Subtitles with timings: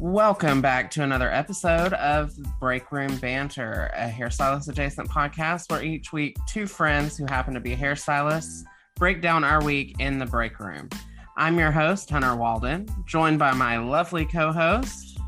[0.00, 6.12] Welcome back to another episode of Break Room Banter, a hairstylist adjacent podcast where each
[6.12, 8.62] week two friends who happen to be hairstylists
[8.94, 10.88] break down our week in the break room.
[11.36, 15.18] I'm your host, Hunter Walden, joined by my lovely co host,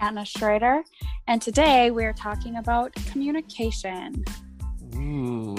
[0.00, 0.82] Anna Schrader.
[1.26, 4.22] And today we're talking about communication.
[4.96, 5.56] Ooh,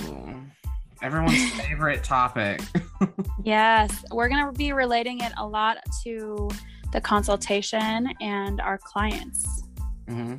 [1.01, 2.61] everyone's favorite topic.
[3.43, 6.47] yes, we're going to be relating it a lot to
[6.91, 9.63] the consultation and our clients.
[10.07, 10.35] Mm-hmm.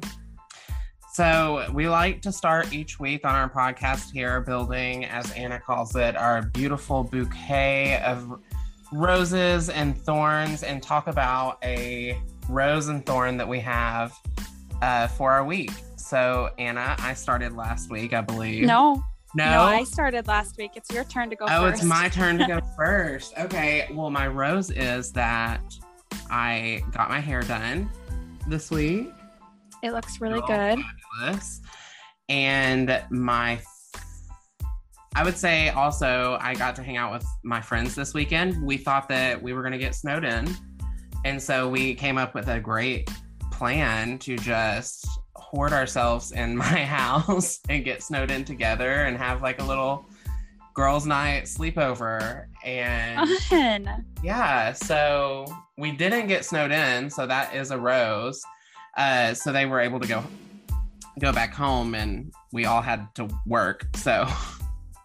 [1.15, 5.95] So, we like to start each week on our podcast here, building, as Anna calls
[5.95, 8.41] it, our beautiful bouquet of
[8.93, 14.15] roses and thorns, and talk about a rose and thorn that we have
[14.81, 15.73] uh, for our week.
[15.97, 18.65] So, Anna, I started last week, I believe.
[18.65, 19.03] No.
[19.35, 19.51] No.
[19.51, 20.73] No, I started last week.
[20.77, 21.83] It's your turn to go Oh, first.
[21.83, 23.33] it's my turn to go first.
[23.39, 23.89] Okay.
[23.93, 25.63] Well, my rose is that
[26.31, 27.91] I got my hair done
[28.49, 29.11] this week.
[29.83, 30.79] It looks really good.
[31.19, 31.61] Fabulous.
[32.29, 33.61] And my,
[35.15, 38.63] I would say also, I got to hang out with my friends this weekend.
[38.63, 40.49] We thought that we were going to get snowed in.
[41.25, 43.11] And so we came up with a great
[43.51, 49.43] plan to just hoard ourselves in my house and get snowed in together and have
[49.43, 50.07] like a little
[50.75, 52.47] girls' night sleepover.
[52.65, 54.05] And Fun.
[54.23, 55.47] yeah, so
[55.79, 58.43] we didn't get snowed in, so that is a rose.
[58.97, 60.23] Uh, so they were able to go
[61.19, 63.87] go back home, and we all had to work.
[63.97, 64.27] So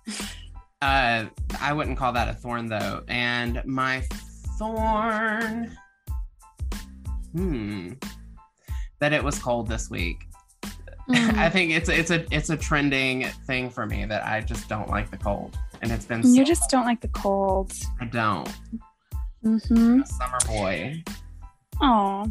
[0.82, 1.26] uh,
[1.60, 3.04] I wouldn't call that a thorn though.
[3.08, 4.02] And my
[4.58, 5.76] thorn,
[7.34, 7.94] hmm,
[9.00, 10.18] that it was cold this week.
[11.10, 11.34] Mm.
[11.38, 14.90] I think it's it's a it's a trending thing for me that I just don't
[14.90, 17.74] like the cold, and it's been you so- just don't like the cold.
[18.02, 18.50] I don't.
[19.44, 20.04] Mm-hmm.
[20.04, 21.04] Summer boy.
[21.80, 22.26] Oh,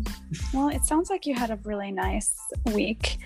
[0.52, 2.34] well, it sounds like you had a really nice
[2.74, 3.18] week.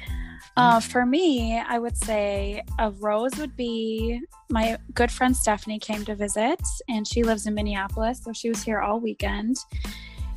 [0.56, 6.05] Uh, for me, I would say a rose would be my good friend Stephanie came
[6.05, 9.56] to visit, and she lives in Minneapolis, so she was here all weekend.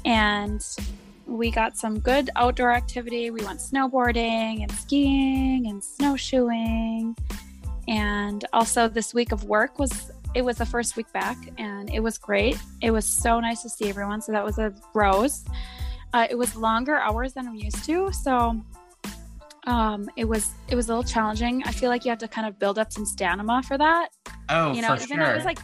[0.06, 0.66] And
[1.26, 3.30] we got some good outdoor activity.
[3.32, 7.16] We went snowboarding and skiing and snowshoeing.
[7.88, 12.00] And also, this week of work was it was the first week back, and it
[12.00, 12.58] was great.
[12.82, 14.22] It was so nice to see everyone.
[14.22, 15.46] So that was a rose.
[16.14, 18.62] Uh, it was longer hours than I'm used to, so
[19.66, 21.64] um, it was it was a little challenging.
[21.66, 24.10] I feel like you have to kind of build up some stamina for that.
[24.50, 25.18] Oh, you know, even sure.
[25.18, 25.60] though it was like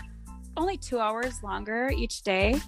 [0.57, 2.59] only two hours longer each day.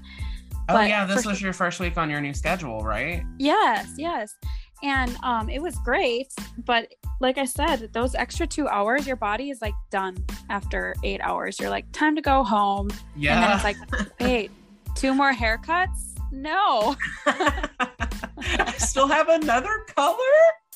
[0.69, 3.23] Oh, but yeah, this for- was your first week on your new schedule, right?
[3.37, 4.35] Yes, yes.
[4.83, 6.33] And um, it was great.
[6.65, 10.17] But like I said, those extra two hours, your body is like done
[10.49, 11.59] after eight hours.
[11.59, 12.89] You're like, time to go home.
[13.15, 13.35] Yeah.
[13.35, 14.51] And then it's like, wait,
[14.95, 16.17] two more haircuts?
[16.31, 16.95] No.
[17.27, 20.15] I still have another color.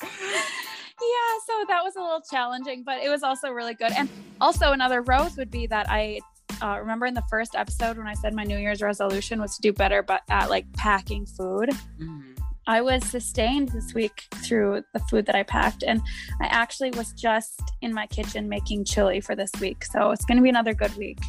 [0.02, 3.92] Yeah, so that was a little challenging, but it was also really good.
[3.92, 4.08] And
[4.40, 6.20] also, another rose would be that I
[6.62, 9.62] uh, remember in the first episode when I said my New Year's resolution was to
[9.62, 11.70] do better, but at like packing food.
[12.00, 12.22] Mhm.
[12.68, 15.84] I was sustained this week through the food that I packed.
[15.84, 16.02] And
[16.40, 19.84] I actually was just in my kitchen making chili for this week.
[19.84, 21.20] So it's going to be another good week.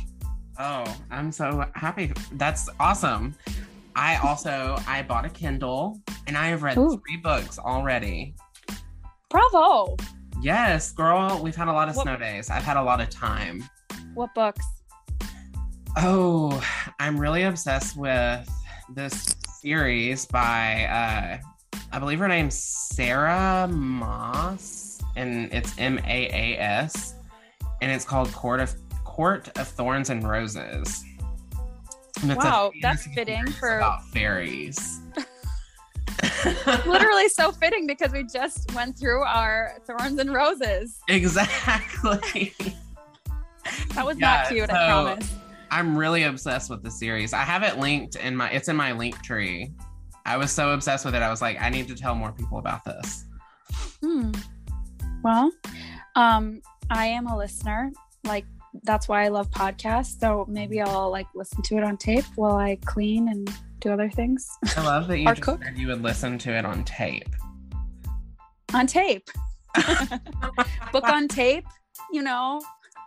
[0.58, 2.12] Oh, I'm so happy.
[2.34, 3.36] That's awesome.
[3.96, 7.00] I also I bought a Kindle and I have read Ooh.
[7.06, 8.34] three books already.
[9.30, 9.96] Bravo.
[10.42, 12.50] Yes, girl, we've had a lot of What- snow days.
[12.50, 13.68] I've had a lot of time.
[14.14, 14.66] What books?
[15.98, 16.62] Oh,
[17.00, 18.48] I'm really obsessed with
[18.94, 21.38] this series by uh
[21.92, 27.16] I believe her name's Sarah Maas and it's M A A S
[27.82, 31.04] and it's called Court of Court of Thorns and Roses.
[32.22, 35.02] And Wow, that's fitting for- about fairies.
[36.86, 41.00] Literally so fitting because we just went through our thorns and roses.
[41.08, 42.54] exactly.
[43.96, 45.36] That was Yeah, not cute, I promise.
[45.72, 47.34] I'm really obsessed with the series.
[47.34, 49.72] I have it linked in my it's in my link tree.
[50.26, 51.22] I was so obsessed with it.
[51.22, 53.26] I was like, I need to tell more people about this.
[54.02, 54.32] Hmm.
[55.24, 55.52] Well,
[56.16, 57.92] um, I am a listener.
[58.24, 58.46] Like
[58.84, 60.20] that's why I love podcasts.
[60.20, 63.50] So maybe I'll like listen to it on tape while I clean and
[63.80, 65.64] do other things I love that you just cook.
[65.64, 67.30] said you would listen to it on tape.
[68.74, 69.30] on tape.
[70.92, 71.66] Book on tape.
[72.12, 72.62] You know.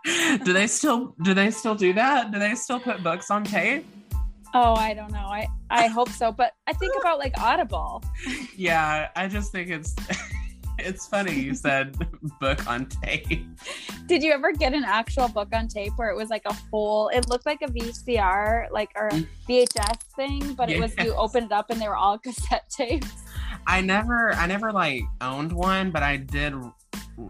[0.43, 2.31] do they still do they still do that?
[2.31, 3.85] Do they still put books on tape?
[4.53, 5.19] Oh, I don't know.
[5.27, 6.31] I I hope so.
[6.31, 8.03] But I think about like Audible.
[8.55, 9.95] Yeah, I just think it's
[10.79, 11.95] it's funny you said
[12.39, 13.45] book on tape.
[14.07, 17.07] Did you ever get an actual book on tape where it was like a whole?
[17.09, 19.09] It looked like a VCR, like or.
[19.49, 21.15] VHS thing, but it was you Yes.
[21.17, 23.09] opened it up and they were all cassette tapes.
[23.67, 26.53] I never, I never like owned one, but I did,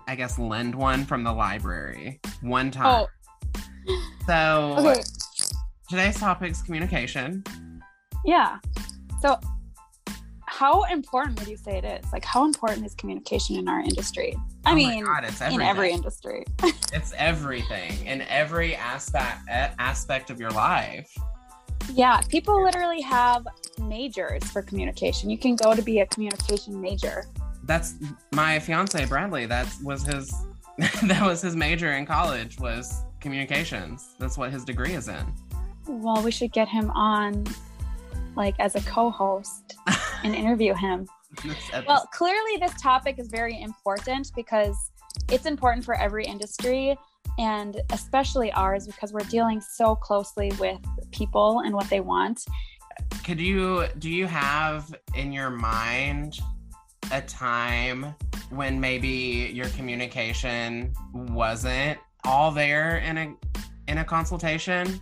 [0.07, 2.71] I guess, lend one from the library one oh.
[2.71, 3.05] time.
[3.87, 5.01] Oh, So okay.
[5.89, 7.43] today's topic is communication.
[8.25, 8.59] Yeah.
[9.21, 9.39] So,
[10.45, 12.11] how important would you say it is?
[12.13, 14.35] Like, how important is communication in our industry?
[14.65, 16.45] I Oh mean, God, in every industry.
[16.93, 21.09] It's everything in every aspect aspect of your life.
[21.93, 23.47] yeah, people literally have
[23.81, 25.29] majors for communication.
[25.29, 27.25] You can go to be a communication major.
[27.71, 27.93] That's
[28.33, 29.45] my fiance Bradley.
[29.45, 30.29] That was his.
[31.03, 34.09] that was his major in college was communications.
[34.19, 35.25] That's what his degree is in.
[35.87, 37.45] Well, we should get him on,
[38.35, 39.77] like, as a co-host
[40.25, 41.07] and interview him.
[41.87, 44.75] Well, clearly, this topic is very important because
[45.29, 46.97] it's important for every industry
[47.39, 50.79] and especially ours because we're dealing so closely with
[51.11, 52.43] people and what they want.
[53.23, 56.41] could you do you have in your mind
[57.11, 58.15] a time
[58.49, 63.33] when maybe your communication wasn't all there in a
[63.87, 65.01] in a consultation?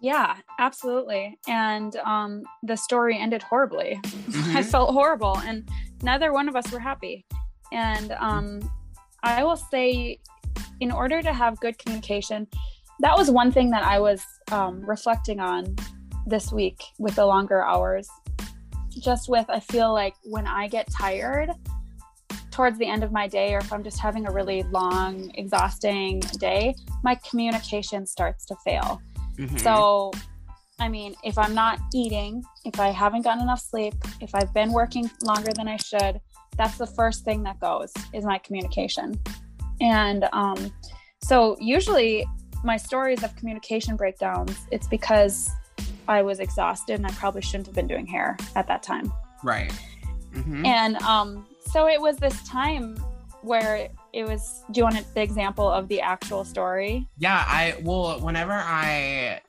[0.00, 1.38] Yeah, absolutely.
[1.48, 4.00] And um, the story ended horribly.
[4.04, 4.70] I Mhm.
[4.70, 5.68] felt horrible, and
[6.02, 7.26] neither one of us were happy.
[7.72, 8.60] And um,
[9.22, 10.20] I will say,
[10.80, 12.46] in order to have good communication,
[13.00, 15.74] that was one thing that I was um, reflecting on
[16.26, 18.08] this week with the longer hours.
[19.00, 21.50] Just with, I feel like when I get tired
[22.50, 26.20] towards the end of my day, or if I'm just having a really long, exhausting
[26.38, 26.74] day,
[27.04, 29.00] my communication starts to fail.
[29.36, 29.60] Mhm.
[29.60, 30.10] So,
[30.80, 34.72] I mean, if I'm not eating, if I haven't gotten enough sleep, if I've been
[34.72, 36.20] working longer than I should,
[36.56, 39.14] that's the first thing that goes is my communication.
[39.80, 40.72] And um,
[41.22, 42.26] so, usually,
[42.64, 45.48] my stories of communication breakdowns, it's because
[46.08, 49.12] I was exhausted and I probably shouldn't have been doing hair at that time.
[49.44, 49.72] right.
[50.32, 50.66] Mhm.
[50.66, 52.96] And um, so it was this time
[53.42, 54.64] where it was.
[54.70, 57.08] Do you want the example of the actual story?
[57.18, 59.40] Yeah, I well, whenever I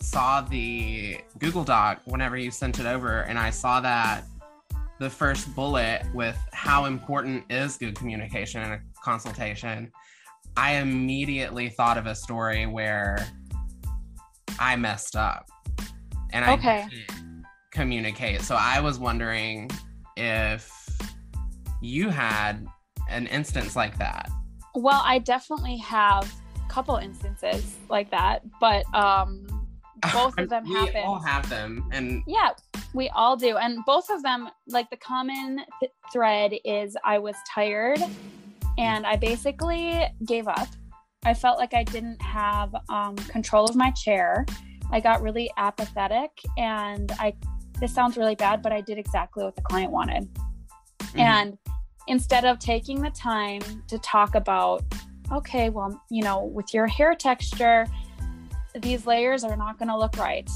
[0.00, 4.24] saw the Google Doc, whenever you sent it over, and I saw that
[4.98, 9.92] the first bullet with how important is good communication in a consultation,
[10.56, 13.26] I immediately thought of a story where
[14.58, 15.48] I messed up
[16.32, 16.86] and I Okay.
[16.90, 18.42] didn't communicate.
[18.42, 19.70] So I was wondering
[20.16, 20.70] if
[21.80, 22.66] you had
[23.08, 24.28] an instance like that.
[24.74, 29.46] Well, I definitely have a couple instances like that, but um,
[30.12, 31.02] both of them we happen.
[31.04, 32.50] all have them, and Yeah,
[32.94, 33.56] we all do.
[33.56, 38.00] And both of them, like the common th- thread is I was tired
[38.78, 40.68] and I basically gave up.
[41.24, 44.46] I felt like I didn't have um, control of my chair.
[44.90, 47.34] I got really apathetic and I,
[47.80, 50.28] this sounds really bad, but I did exactly what the client wanted.
[51.00, 51.18] Mhm.
[51.20, 51.58] And
[52.06, 54.82] instead of taking the time to talk about,
[55.30, 57.86] okay, well, you know, with your hair texture,
[58.80, 60.48] these layers are not going to look right.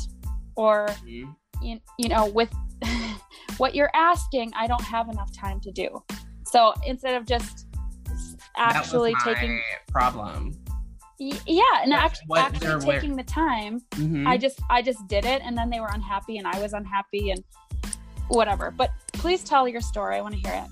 [0.57, 1.35] Or, Mhm.
[1.61, 2.53] you, you know, with
[3.59, 6.03] what you're asking, I don't have enough time to do.
[6.45, 7.67] So instead of just
[8.57, 10.62] actually that was my taking, problem.
[11.47, 14.27] Yeah, and What- act- what actually they're taking the time, Mhm.
[14.27, 17.31] I just, I just did it, and then they were unhappy, and I was unhappy,
[17.31, 17.43] and
[18.29, 18.71] whatever.
[18.71, 20.17] But please tell your story.
[20.17, 20.71] I want to hear it.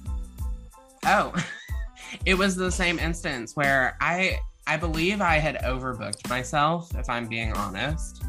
[1.07, 1.33] Oh,
[2.27, 7.27] it was the same instance where I I believe I had overbooked myself, if I'm
[7.27, 8.23] being honest.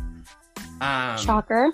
[0.79, 1.71] Um, Shocker.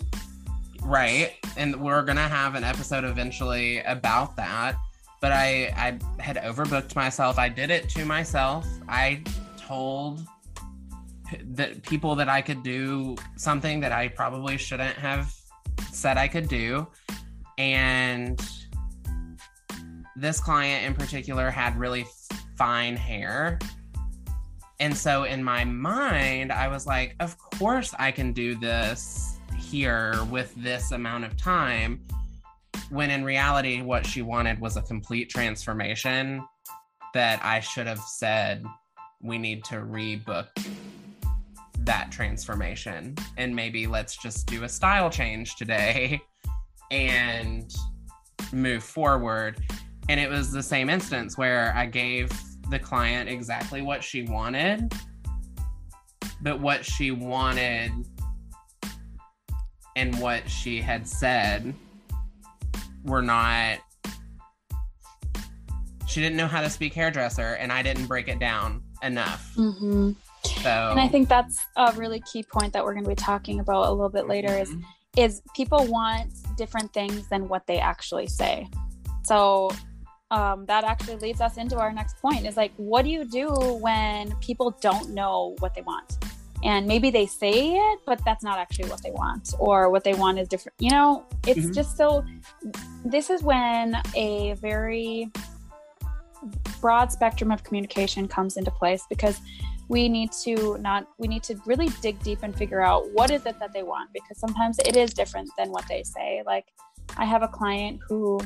[0.82, 4.76] right, and we're gonna have an episode eventually about that.
[5.22, 7.40] But I I had overbooked myself.
[7.40, 8.68] I did it to myself.
[8.90, 9.24] I
[9.58, 10.26] told
[11.44, 15.34] that people that I could do something that I probably shouldn't have
[15.92, 16.88] said I could do,
[17.58, 18.42] and
[20.16, 22.06] this client in particular had really
[22.58, 23.60] fine hair.
[24.80, 30.24] And so in my mind, I was like, of course I can do this here
[30.30, 32.02] with this amount of time.
[32.90, 36.46] When in reality, what she wanted was a complete transformation
[37.14, 38.64] that I should have said,
[39.22, 40.48] we need to rebook
[41.88, 43.16] that transformation.
[43.38, 46.22] And maybe let's just do a style change today
[46.92, 47.74] and
[48.54, 49.60] move forward.
[50.10, 52.32] And it was the same instance where I gave
[52.70, 54.94] the client exactly what she wanted,
[56.42, 57.92] but what she wanted
[59.96, 61.74] and what she had said
[63.04, 63.80] were not.
[66.08, 69.54] She didn't know how to speak hairdresser, and I didn't break it down enough.
[69.56, 70.12] hmm
[70.64, 73.60] So And I think that's a really key point that we're going to be talking
[73.60, 74.84] about a little bit later is Mhm.
[75.18, 78.70] is people want different things than what they actually say.
[79.24, 79.72] So
[80.30, 83.50] um, that actually leads us into our next point is like, what do you do
[83.82, 86.18] when people don't know what they want?
[86.64, 90.16] And maybe they say it, but that's not actually what they want, or what they
[90.16, 90.76] want is different.
[90.80, 91.74] You know, it's Mhm.
[91.74, 92.26] just so.
[93.06, 95.32] This is when a very
[96.82, 99.40] broad spectrum of communication comes into place because
[99.90, 103.46] we need to not we need to really dig deep and figure out what is
[103.46, 106.44] it that they want because sometimes it is different than what they say.
[106.46, 106.66] Like
[107.18, 108.40] i have a client who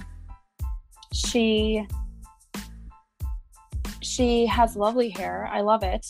[1.14, 1.86] she
[4.02, 5.48] she has lovely hair.
[5.52, 6.06] I love it.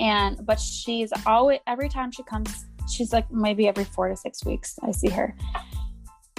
[0.00, 4.44] And but she's always every time she comes she's like maybe every four to six
[4.44, 5.34] weeks i see her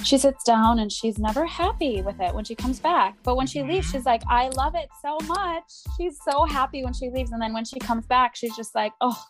[0.03, 3.15] she sits down and she's never happy with it when she comes back.
[3.23, 3.91] But when she leaves, Mhm.
[3.91, 5.63] she's like, I love it so much.
[5.97, 7.31] She's so happy when she leaves.
[7.31, 9.21] And then when she comes back, she's just like, oh,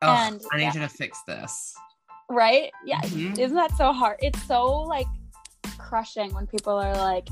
[0.00, 0.74] and- I need yeah.
[0.74, 1.74] you to fix this.
[2.28, 2.70] right?
[2.86, 3.00] Yeah.
[3.02, 3.38] Mhm.
[3.38, 4.16] Isn't that so hard?
[4.22, 5.06] It's so like
[5.78, 7.28] crushing when people are like,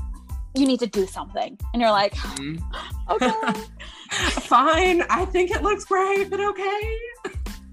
[0.53, 1.57] you need to do something.
[1.73, 2.61] And you're like, Mhm.
[3.09, 3.31] okay.
[4.41, 5.01] Fine.
[5.09, 6.97] I think it looks great, but okay.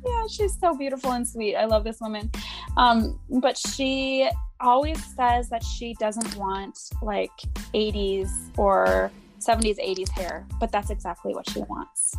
[0.07, 1.57] yeah, she's so beautiful and sweet.
[1.57, 2.31] I love this woman.
[2.79, 7.31] Um, but she always says that she doesn't want like
[7.75, 12.15] 80s or 70s, 80s hair, but that's exactly what she wants.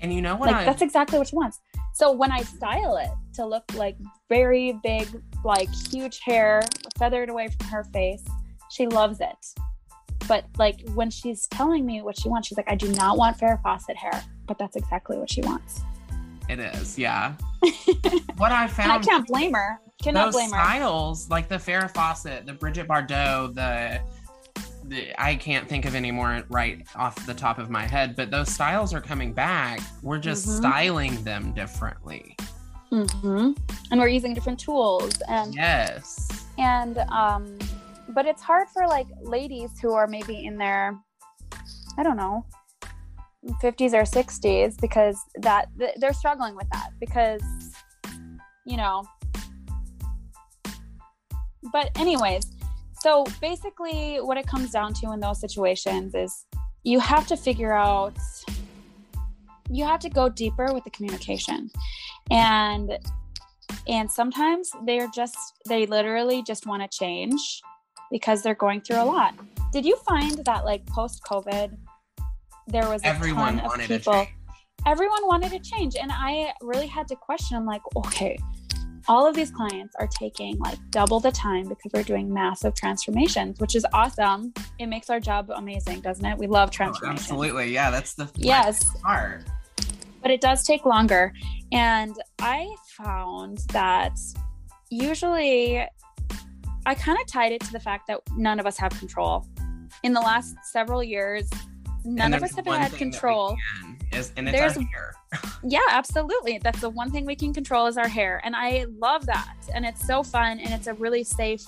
[0.00, 0.50] And you know what?
[0.50, 1.60] like that's exactly what she wants.
[1.92, 3.96] So when I style it to look like
[4.28, 5.08] very big,
[5.44, 6.62] like huge hair
[6.96, 8.24] feathered away from her face,
[8.70, 9.60] she loves it.
[10.28, 13.38] But like when she's telling me what she wants, she's like, I do not want
[13.38, 15.80] Farrah Fawcett hair, but that's exactly what she wants.
[16.48, 16.98] it is.
[16.98, 17.34] Yeah.
[18.36, 19.80] what I And I can't blame her.
[20.02, 20.56] Cannot those blame her.
[20.58, 24.00] styles, like the Farrah Fawcett, the Bridget Bardot, the,
[24.84, 28.30] the I can't think of any more right off the top of my head, but
[28.30, 29.80] those styles are coming back.
[30.02, 30.56] We're just Mhm.
[30.58, 32.36] styling them differently.
[32.90, 33.52] hmm
[33.90, 36.26] And we're using different tools and Yes.
[36.56, 37.58] and um
[38.14, 40.96] but it's hard for like ladies who are maybe in their
[41.98, 42.46] I don't know
[43.62, 47.42] 50s or 60s because that th- they're struggling with that because
[48.64, 49.04] you know
[51.72, 52.44] but anyways
[53.00, 56.44] so basically what it comes down to in those situations is
[56.84, 58.16] you have to figure out
[59.70, 61.70] you have to go deeper with the communication
[62.30, 62.98] and
[63.86, 65.36] and sometimes they're just
[65.68, 67.60] they literally just want to change
[68.10, 69.34] because they're going through a lot
[69.72, 71.76] did you find that like post covid
[72.66, 74.28] there was a Everyone ton of wanted to people change.
[74.86, 78.38] everyone wanted to change and i really had to question i'm like okay
[79.08, 83.58] all of these clients are taking like double the time because we're doing massive transformations
[83.58, 87.72] which is awesome it makes our job amazing doesn't it we love Oh, transformation absolutely.
[87.72, 89.44] Yeah, that's the yes part.
[90.22, 91.32] but it does take longer.
[91.72, 94.18] And I found that
[94.90, 95.86] usually
[96.86, 99.46] I kind of tied it to the fact that none of us have control.
[100.02, 101.48] In the last several years,
[102.04, 103.56] none of us have had thing that we control.
[104.12, 105.14] Is, and it's There's- our hair.
[105.64, 106.58] Yeah, absolutely.
[106.58, 108.40] That's the one thing we can control is our hair.
[108.44, 109.56] And I love that.
[109.74, 111.64] And it's so fun and it's a really safe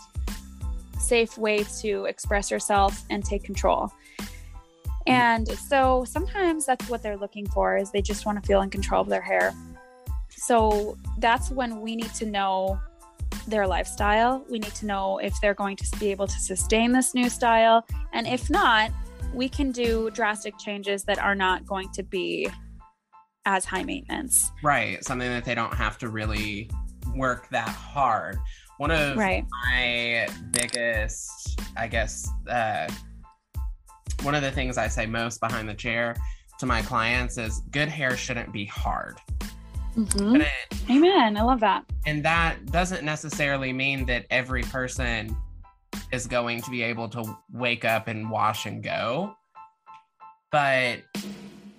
[0.98, 3.92] safe way to express yourself and take control.
[4.20, 4.26] Mm.
[5.06, 8.70] And so sometimes that's what they're looking for is they just want to feel in
[8.70, 9.52] control of their hair.
[10.28, 12.80] So that's when we need to know
[13.48, 14.44] their lifestyle.
[14.48, 17.86] We need to know if they're going to be able to sustain this new style.
[18.12, 18.90] And if not,
[19.34, 22.48] we can do drastic changes that are not going to be
[23.46, 24.50] as high maintenance.
[24.62, 25.02] Right.
[25.04, 26.70] Something that they don't have to really
[27.14, 28.38] work that hard.
[28.78, 29.44] One of Right.
[29.66, 32.88] my biggest, I guess, uh,
[34.22, 36.14] one of the things I say most behind the chair
[36.58, 39.18] to my clients is good hair shouldn't be hard.
[39.96, 40.40] Mhm.
[40.42, 41.36] It- Amen.
[41.36, 41.84] I love that.
[42.06, 45.36] and that doesn't necessarily mean that every person
[46.12, 49.34] is going to be able to wake up and wash and go.
[50.50, 51.00] But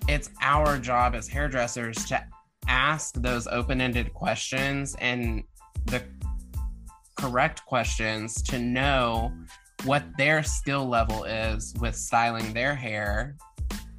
[0.07, 2.23] it's our job as hairdressers to
[2.67, 5.43] ask those open ended questions and
[5.85, 6.01] the
[7.19, 9.31] correct questions to know
[9.83, 13.35] what their skill level is with styling their hair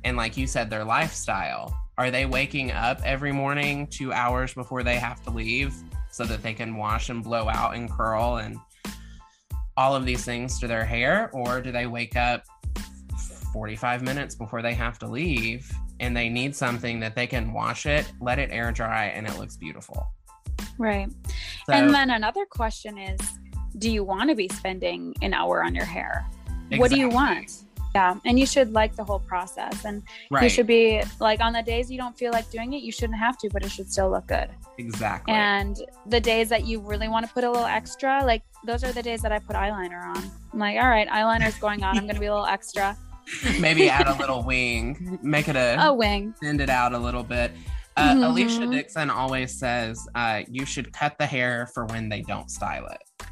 [0.05, 1.77] and, like you said, their lifestyle.
[1.99, 5.75] Are they waking up every morning two hours before they have to leave
[6.11, 8.59] so that they can wash and blow out and curl and
[9.77, 11.31] all of these things to their hair?
[11.33, 12.45] Or do they wake up
[13.53, 17.87] 45 minutes before they have to leave and they need something that they can wash
[17.87, 20.07] it, let it air dry, and it looks beautiful?
[20.79, 21.11] Right.
[21.67, 23.21] So, and then another question is
[23.79, 26.27] do you want to be spending an hour on your hair?
[26.77, 27.65] What do you want?
[27.95, 30.45] Yeah, and you should like the whole process, and Right.
[30.45, 33.19] you should be like on the days you don't feel like doing it, you shouldn't
[33.19, 34.49] have to, but it should still look good.
[34.79, 35.35] exactly.
[35.35, 38.93] And the days that you really want to put a little extra, like those are
[38.93, 40.31] the days that I put eyeliner on.
[40.53, 41.97] I'm like, all right, eyeliner's going on.
[41.99, 42.97] I'm going to be a little extra.
[43.61, 46.35] Maybe add a little wing, make it a A wing.
[46.43, 47.53] send it out a little bit.
[47.99, 48.25] Uh, Mhm.
[48.27, 52.87] Alicia Dixon always says uh, you should cut the hair for when they don't style
[52.87, 53.27] it.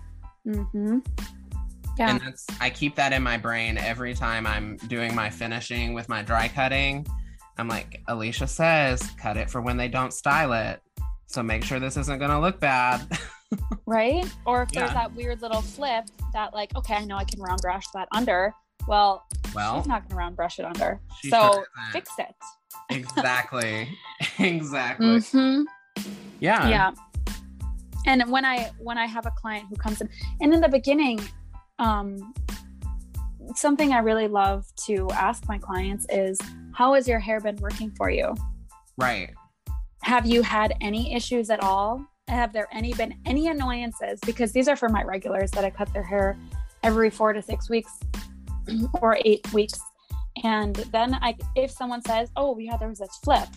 [0.46, 0.98] Mm-hmm.
[1.98, 2.10] Yeah.
[2.10, 6.08] And that's I keep that in my brain every time I'm doing my finishing with
[6.08, 7.06] my dry cutting.
[7.58, 10.80] I'm like, Alicia says, cut it for when they don't style it.
[11.26, 13.06] So make sure this isn't gonna look bad.
[13.86, 14.24] right?
[14.46, 17.60] Or if there's that weird little flip that, like, okay, I know I can round
[17.60, 18.54] brush that under.
[18.88, 21.00] Well, well, she's not going to round brush it under.
[21.28, 22.34] so sure fix it.
[22.88, 23.88] exactly.
[24.38, 25.06] exactly.
[25.06, 25.64] Mhm.
[26.40, 26.68] Yeah.
[26.68, 26.92] yeah
[28.06, 30.08] and when i when i have a client who comes in
[30.40, 31.20] and in the beginning
[31.80, 32.32] um
[33.56, 36.38] something i really love to ask my clients is
[36.72, 38.34] how has your hair been working for you?
[38.96, 39.30] Right.
[40.02, 42.04] have you had any issues at all?
[42.28, 44.20] Have there any been any annoyances?
[44.24, 46.38] Because these are for my regulars that i cut their hair
[46.82, 47.90] every four to six weeks
[49.02, 49.80] or eight weeks.
[50.44, 53.48] And then i if someone says oh yeah there was this flip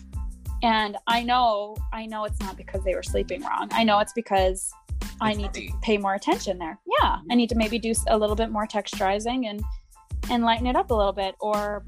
[0.62, 3.68] and i know i know it's not because they were sleeping wrong.
[3.72, 4.70] I know it's because
[5.20, 8.36] i need to pay more attention there yeah i need to maybe do a little
[8.36, 9.62] bit more texturizing and
[10.30, 11.84] and lighten it up a little bit or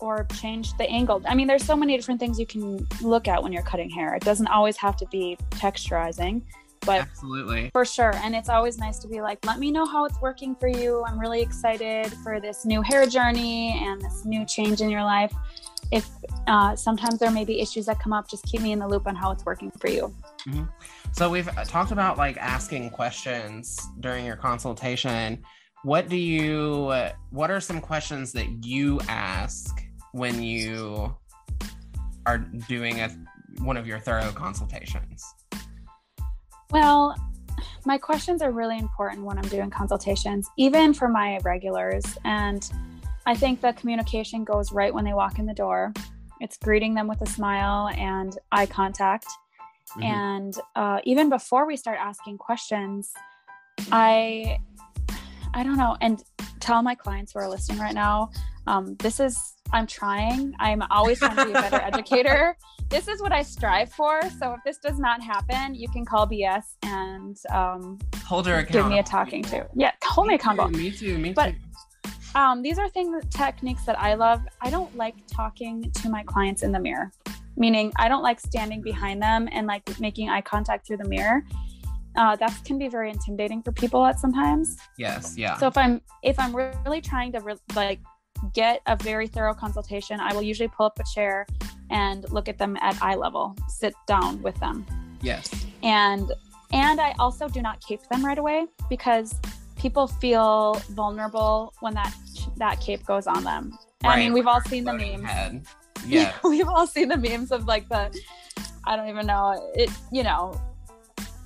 [0.00, 3.42] or change the angle i mean there's so many different things you can look at
[3.42, 6.42] when you're cutting hair it doesn't always have to be texturizing
[6.86, 7.70] but Absolutely.
[7.72, 8.14] for sure.
[8.16, 11.04] And it's always nice to be like, let me know how it's working for you.
[11.06, 15.32] I'm really excited for this new hair journey and this new change in your life.
[15.92, 16.08] If
[16.46, 19.06] uh, sometimes there may be issues that come up, just keep me in the loop
[19.06, 20.14] on how it's working for you.
[21.12, 25.42] So we've talked about like asking questions during your consultation.
[25.82, 26.92] What do you
[27.30, 31.14] what are some questions that you ask when you
[32.26, 32.38] are
[32.68, 33.10] doing a
[33.62, 35.24] one of your thorough consultations?
[36.70, 37.16] Well,
[37.84, 42.04] my questions are really important when I'm doing consultations, even for my regulars.
[42.24, 42.70] And
[43.26, 45.92] I think the communication goes right when they walk in the door.
[46.40, 49.26] It's greeting them with a smile and eye contact.
[49.96, 50.04] Mhm.
[50.04, 53.12] and uh, even before we start asking questions
[53.92, 54.58] i
[55.54, 56.22] i don't know and
[56.60, 58.30] tell my clients who are listening right now
[58.66, 62.56] um, this is i'm trying i'm always trying to be a better educator
[62.88, 66.26] this is what i strive for so if this does not happen you can call
[66.26, 70.42] bs and um, Hold her give me a talking to yeah hold me Me too,
[70.42, 71.18] accountable Me too.
[71.18, 72.38] Me But- too.
[72.38, 74.40] um, these are things techniques that I love.
[74.60, 77.10] I don't like talking to my clients in the mirror,
[77.56, 81.44] meaning I don't like standing behind them and like making eye contact through the mirror.
[82.16, 84.76] Uh, that can be very intimidating for people at sometimes.
[84.98, 85.34] Yes.
[85.36, 85.56] Yeah.
[85.58, 88.00] So if I'm if I'm really trying to re- like
[88.52, 91.46] get a very thorough consultation, I will usually pull up a chair
[91.90, 94.84] and look at them at eye level, sit down with them
[95.22, 95.50] yes.
[95.82, 96.32] and
[96.72, 99.34] and i also do not cape them right away because
[99.76, 102.14] people feel vulnerable when that
[102.56, 105.64] that cape goes on them i mean we've all seen the memes Head.
[106.14, 106.34] Yeah.
[106.44, 108.10] we've all seen the memes of like the
[108.86, 110.60] i don't even know it you know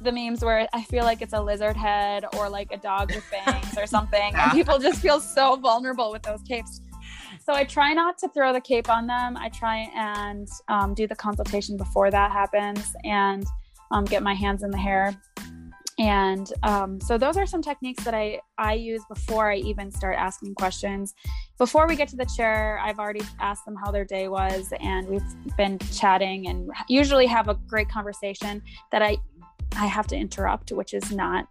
[0.00, 3.24] the memes where i feel like it's a lizard head or like a dog with
[3.30, 4.44] bangs or something Yeah.
[4.44, 6.80] and people just feel so vulnerable with those capes
[7.44, 9.36] so I try not to throw the cape on them.
[9.36, 13.44] I try and um, do the consultation before that happens and
[13.90, 15.14] um, get my hands in the hair.
[15.98, 20.16] And um, so those are some techniques that I, I use before I even start
[20.18, 21.14] asking questions.
[21.56, 25.06] Before we get to the chair, I've already asked them how their day was and
[25.06, 29.18] we've been chatting and usually have a great conversation that I
[29.76, 31.46] I have to interrupt, which is not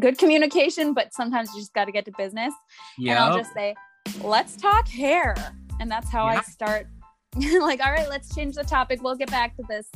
[0.00, 2.52] good communication, but sometimes you just got to get to business
[2.98, 3.74] and I'll just say,
[4.22, 5.34] let's talk hair.
[5.80, 6.38] And that's how Yeah.
[6.38, 6.86] I start.
[7.36, 9.02] like, all right, let's change the topic.
[9.02, 9.88] We'll get back to this.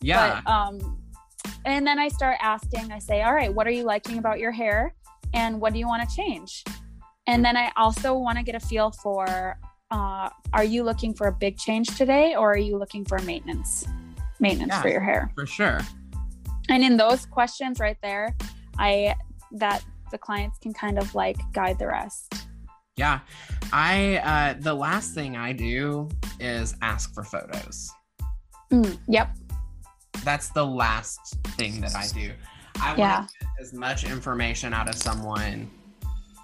[0.00, 0.40] Yeah.
[0.44, 1.01] But, um,
[1.64, 4.52] and then I start asking, I say, all right, what are you liking about your
[4.52, 4.94] hair?
[5.34, 6.64] And what do you want to change?
[7.26, 9.58] And then I also want to get a feel for
[9.90, 13.86] uh, are you looking for a big change today or are you looking for maintenance?
[14.40, 15.30] Maintenance for your hair.
[15.34, 15.80] For sure.
[16.68, 18.34] And in those questions right there,
[18.78, 19.14] I
[19.52, 22.34] that the clients can kind of like guide the rest.
[22.96, 23.20] Yeah.
[23.72, 26.08] I uh the last thing I do
[26.40, 27.90] is ask for photos.
[28.72, 29.36] Mm, yep.
[30.24, 32.32] That's the last thing that I do.
[32.80, 33.18] I Yeah.
[33.20, 35.70] want to get as much information out of someone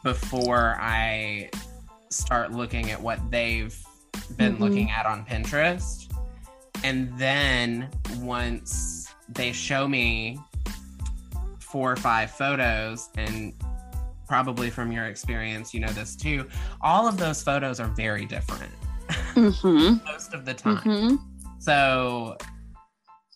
[0.04, 1.50] before I
[2.10, 3.76] start looking at what they've
[4.36, 4.60] been Mhm.
[4.60, 6.06] looking at on Pinterest.
[6.84, 7.88] And then
[8.20, 10.38] once they show me
[11.58, 13.52] four or five photos and
[14.26, 16.48] probably from your experience, you know this too.
[16.80, 18.72] All of those photos are very different
[19.34, 20.04] Mm-hmm.
[20.12, 20.76] most of the time.
[20.78, 21.16] Mm-hmm.
[21.58, 22.36] So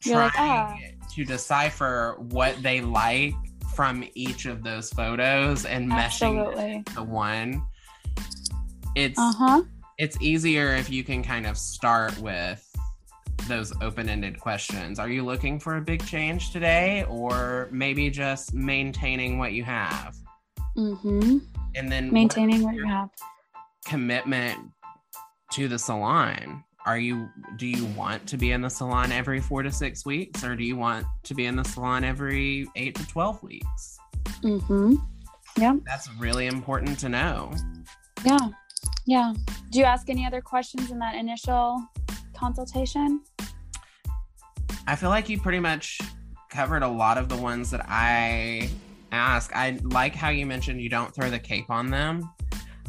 [0.04, 3.34] You're like, trying to decipher what they like
[3.74, 6.72] from each of those photos and meshing Absolutely.
[6.74, 7.62] into one.
[8.94, 9.62] It's Uh huh.
[9.98, 12.68] it's easier if you can kind of start with
[13.48, 14.98] those open-ended questions.
[14.98, 20.16] Are you looking for a big change today or maybe just maintaining what you have?
[20.76, 21.38] Mm-hmm.
[21.74, 23.08] And then Maintaining what your you have.
[23.84, 24.58] commitment
[25.52, 26.62] to the salon.
[26.84, 30.42] Are you do you want to be in the salon every 4 to 6 weeks
[30.44, 33.98] or do you want to be in the salon every 8 to 12 weeks?
[34.42, 34.94] Mm-hmm.
[35.56, 37.52] Yeah that's really important to know.
[38.24, 38.38] Yeah.
[39.06, 39.32] Yeah.
[39.70, 41.82] Do you ask any other questions in that initial
[42.36, 43.22] consultation?
[44.86, 46.00] I feel like you pretty much
[46.48, 48.68] covered a lot of the ones that I
[49.10, 49.54] ask.
[49.54, 52.30] I like how you mentioned you don't throw the cape on them.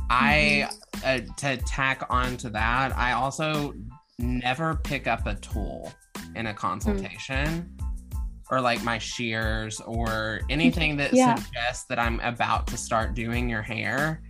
[0.10, 0.69] I
[1.04, 3.74] uh, to tack on to that, I also
[4.20, 5.92] never pick up a tool
[6.36, 7.76] in a consultation
[8.50, 11.36] or like my shears or anything that Yeah.
[11.36, 14.22] suggests that I'm about to start doing your hair.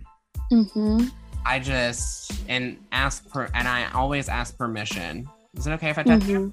[0.52, 1.08] Mm-hmm.
[1.46, 5.28] I just and ask per and I always ask permission.
[5.56, 6.52] Is it okay if I touch you?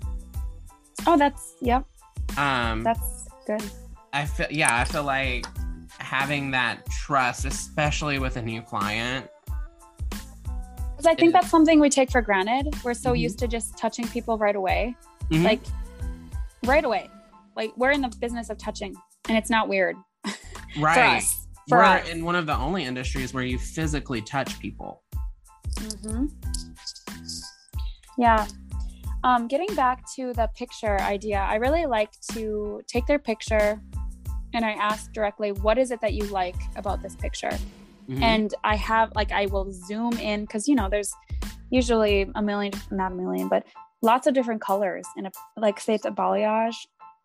[1.07, 1.85] Oh, that's yep.
[2.37, 3.63] Um That's good.
[4.13, 5.45] I feel yeah, I feel like
[5.99, 9.27] having that trust, especially with a new client.
[11.01, 12.75] Because I think that's something we take for granted.
[12.83, 13.21] We're so Mhm.
[13.21, 14.95] used to just touching people right away.
[15.31, 15.43] Mhm.
[15.43, 15.59] Like
[16.65, 17.09] right away.
[17.55, 18.93] Like we're in the business of touching
[19.27, 19.95] and it's not weird
[20.75, 21.17] for right.
[21.17, 21.47] us.
[21.67, 22.07] For We're us.
[22.09, 25.01] in one of the only industries where you physically touch people.
[26.03, 26.27] hmm
[28.15, 28.45] Yeah.
[29.23, 33.81] Um, getting back to the picture idea, I really like to take their picture
[34.53, 37.57] and I ask directly, what is it that you like about this picture?
[38.09, 38.21] Mhm.
[38.21, 41.13] And I have, like, I will zoom in because, you know, there's
[41.69, 43.65] usually a million, not a million, but
[44.01, 46.75] lots of different colors in a, like, say it's a balayage.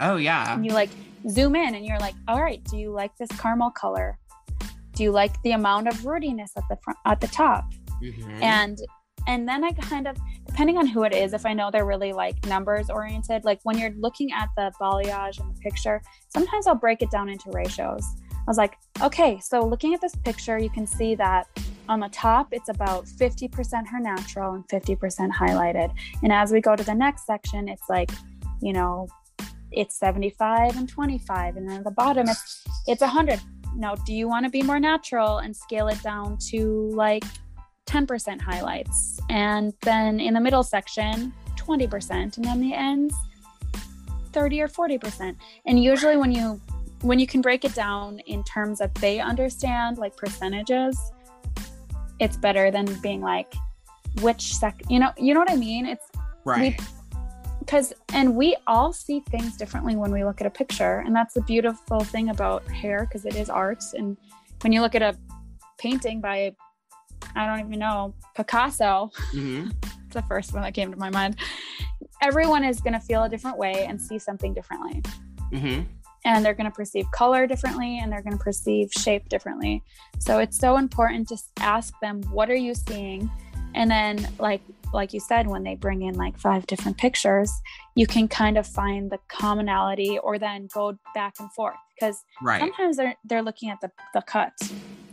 [0.01, 0.53] oh yeah.
[0.55, 0.91] And you like
[1.31, 4.19] zoom in and you're like, all right, do you like this caramel color?
[4.93, 7.65] Do you like the amount of rootiness at the front, at the top?
[8.03, 8.43] Mhm.
[8.43, 8.79] and
[9.27, 12.13] and then i kind of depending on who it is if i know they're really
[12.13, 16.75] like numbers oriented like when you're looking at the balayage and the picture sometimes i'll
[16.75, 18.05] break it down into ratios
[18.47, 21.47] i was like okay so looking at this picture you can see that
[21.89, 25.93] on the top it's about 50% her natural and 50% highlighted.
[26.23, 28.11] And as we go to the next section it's like
[28.61, 29.09] you know
[29.73, 33.41] it's 75 and 25 and then at the bottom it's it's 100
[33.75, 37.25] now do you want to be more natural and scale it down to like
[37.87, 39.21] 10% highlights?
[39.31, 43.15] And then in the middle section 20% and then the ends
[44.33, 46.61] 30 or 40% and usually when you
[47.03, 50.99] when you can break it down in terms of they understand like percentages
[52.19, 53.53] it's better than being like
[54.23, 56.07] which sec you know you know what i mean it's
[56.45, 56.81] right.
[57.61, 61.35] because and we all see things differently when we look at a picture and that's
[61.35, 64.17] the beautiful thing about hair because it is art and
[64.63, 65.15] when you look at a
[65.79, 66.55] painting by
[67.35, 69.71] i don't even know picasso Mhm.
[70.07, 71.37] it's the first one that came to my mind
[72.23, 75.03] everyone is going to feel a different way and see something differently
[75.53, 75.85] Mhm.
[76.27, 79.83] And they're going to perceive color differently and they're going to perceive shape differently
[80.19, 83.31] so it's so important to ask them what are you seeing
[83.75, 84.61] and then like
[84.93, 87.51] like you said when they bring in like five different pictures
[87.95, 92.61] you can kind of find the commonality or then go back and forth because Right.
[92.61, 94.53] sometimes they're they're looking at the the cut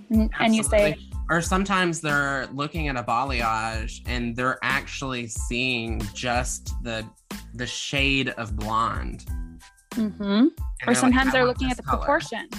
[0.10, 0.98] and, and you say
[1.30, 7.06] or sometimes they're looking at a balayage and they're actually seeing just the
[7.56, 9.26] the shade of blonde.
[9.94, 10.48] Mm-hmm.
[10.48, 12.50] Or like, sometimes "I they're looking at the color." proportion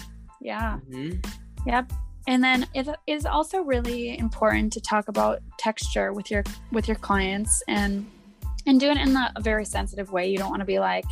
[0.40, 1.24] yeah Mhm.
[1.66, 1.92] Yep.
[2.26, 6.42] And then it is also really important to talk about texture with your
[6.72, 8.06] with your clients and
[8.66, 10.26] and do it in a very sensitive way.
[10.30, 11.04] You don't want to be like,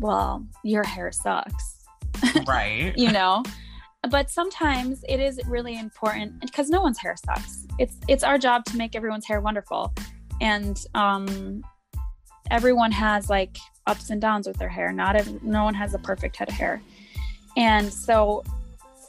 [0.00, 1.86] well, your hair sucks,
[2.46, 2.92] Right.
[2.96, 3.42] you know?
[4.10, 7.66] but sometimes it is really important because no one's hair sucks.
[7.78, 9.92] It's it's our job to make everyone's hair wonderful.
[10.40, 11.62] And um
[12.50, 13.56] everyone has like
[13.90, 14.92] ups and downs with their hair.
[14.92, 16.80] Not every, no one has a perfect head of hair.
[17.56, 18.44] And so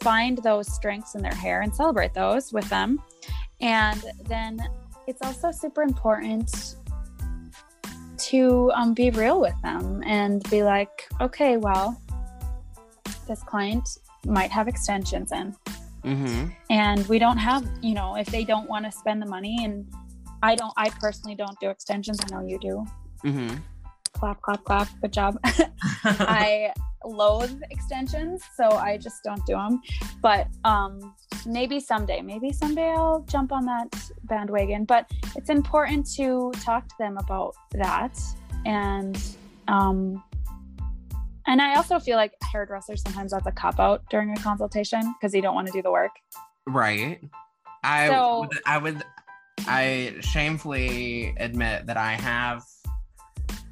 [0.02, 3.00] find those strengths in their hair and celebrate those with them.
[3.62, 4.60] And then
[5.08, 6.76] it's also super important
[8.30, 12.00] to um, be real with them and be like, okay, well,
[13.28, 13.88] this client
[14.26, 15.56] might have extensions in,
[16.04, 19.58] hmm and we don't have, you know, if they don't want to spend the money,
[19.64, 19.86] and
[20.44, 22.20] I don't, I personally don't do extensions.
[22.24, 22.86] I know you do.
[23.22, 23.56] hmm
[24.22, 24.88] Clap, clap, clap.
[25.02, 25.40] Good job.
[26.04, 26.72] I
[27.04, 29.82] loathe extensions, so I just don't do them.
[30.22, 31.16] But um,
[31.48, 33.88] maybe someday, maybe someday I'll jump on that
[34.26, 34.86] bandwagon.
[34.86, 38.16] But it's important to talk to them about that,
[38.64, 39.20] and
[39.68, 40.24] um,
[41.48, 45.34] and I also feel like hairdressers sometimes that's a cop out during a consultation because
[45.34, 46.12] you don't want to do the work.
[46.68, 47.20] Right.
[47.84, 49.04] I So- would, I would
[49.68, 52.64] I shamefully admit that I have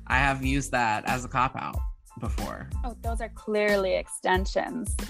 [0.09, 1.77] I have used that as a cop out
[2.19, 2.69] before.
[2.83, 4.95] Oh, those are clearly extensions.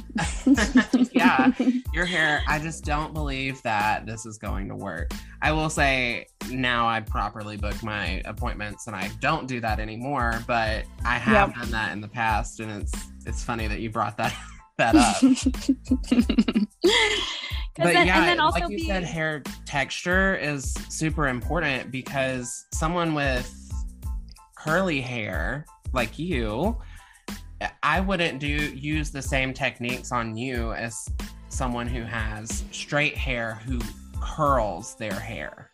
[1.12, 1.52] Yeah.
[1.94, 5.12] Your hair, I just don't believe that this is going to work.
[5.42, 10.44] I will say now I properly book my appointments and I don't do that anymore,
[10.48, 11.58] but I have Yep.
[11.58, 12.94] done that in the past and it's
[13.26, 14.34] it's funny that you brought that
[14.78, 15.18] that up.
[15.22, 15.32] but
[17.94, 22.66] then- yeah, and then also like you be, said, hair texture is super important because
[22.74, 23.48] someone with
[24.64, 26.78] curly hair like you,
[27.84, 31.08] I wouldn't do use the same techniques on you as
[31.50, 33.80] someone who has straight hair who
[34.22, 35.72] curls their hair.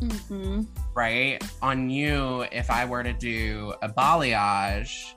[0.00, 0.66] Mhm.
[0.94, 5.12] Right on you, if I were to do a balayage,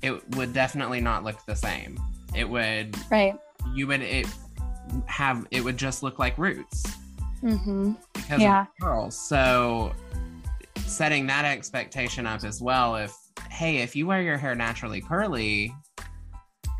[0.00, 1.98] it would definitely not look the same.
[2.34, 3.36] It would right.
[3.74, 4.26] you would it
[5.06, 6.82] have it would just look like roots
[7.40, 8.62] hmm because Yeah.
[8.62, 9.18] of curls.
[9.18, 9.92] So
[10.88, 13.14] setting that expectation up as well if
[13.50, 15.74] hey, if you wear your hair naturally curly,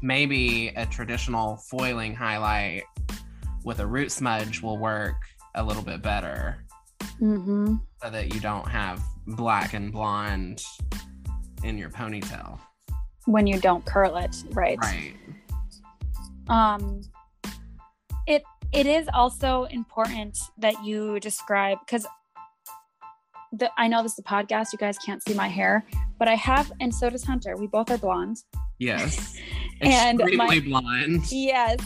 [0.03, 2.85] maybe a traditional foiling highlight
[3.64, 5.16] with a root smudge will work
[5.55, 6.64] a little bit better
[7.18, 10.62] hmm so that you don't have black and blonde
[11.64, 12.59] in your ponytail.
[13.27, 14.79] When you don't curl it, right?
[14.79, 15.14] Right.
[16.49, 17.01] um
[18.27, 18.42] it
[18.73, 22.07] it is also important that you describe because
[23.53, 25.85] the i know this is a podcast you guys can't see my hair
[26.19, 27.57] but i have and so does hunter.
[27.57, 28.39] We both are blonde
[28.79, 29.37] Yes.
[29.81, 31.25] And my- blonde.
[31.33, 31.79] yes.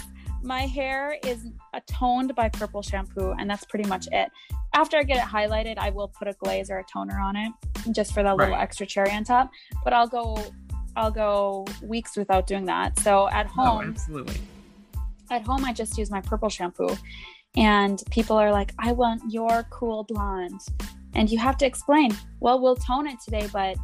[0.42, 1.46] My hair is
[1.86, 4.28] toned by purple shampoo and that's pretty much it.
[4.74, 7.52] After i get it highlighted i will put a glaze or a toner on it
[7.92, 9.50] just for that little extra cherry on top.
[9.84, 10.42] But i'll go
[10.96, 12.98] i'll go weeks without doing that.
[12.98, 14.40] So at Oh, home absolutely.
[15.30, 16.88] at home i just use my purple shampoo.
[17.56, 20.60] And people are like i want your cool blonde
[21.14, 23.76] and you have to explain well we'll tone it today but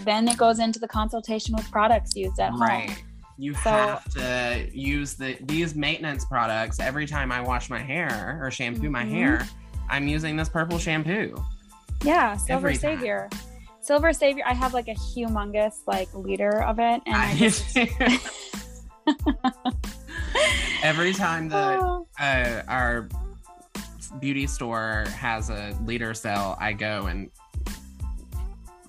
[0.00, 3.02] then it goes into the consultation with products used at home Right.
[3.40, 8.40] You So- have to use the these maintenance products every time I wash my hair
[8.42, 9.10] or shampoo my Mhm.
[9.10, 9.46] hair.
[9.88, 11.36] I'm using this purple shampoo.
[12.04, 12.96] yeah silver Every time.
[12.98, 13.28] savior
[13.80, 17.76] silver savior i have like a humongous like liter of it and I just,
[20.82, 23.08] every time the Oh, uh, our
[24.20, 27.30] beauty store has a liter sale, I go and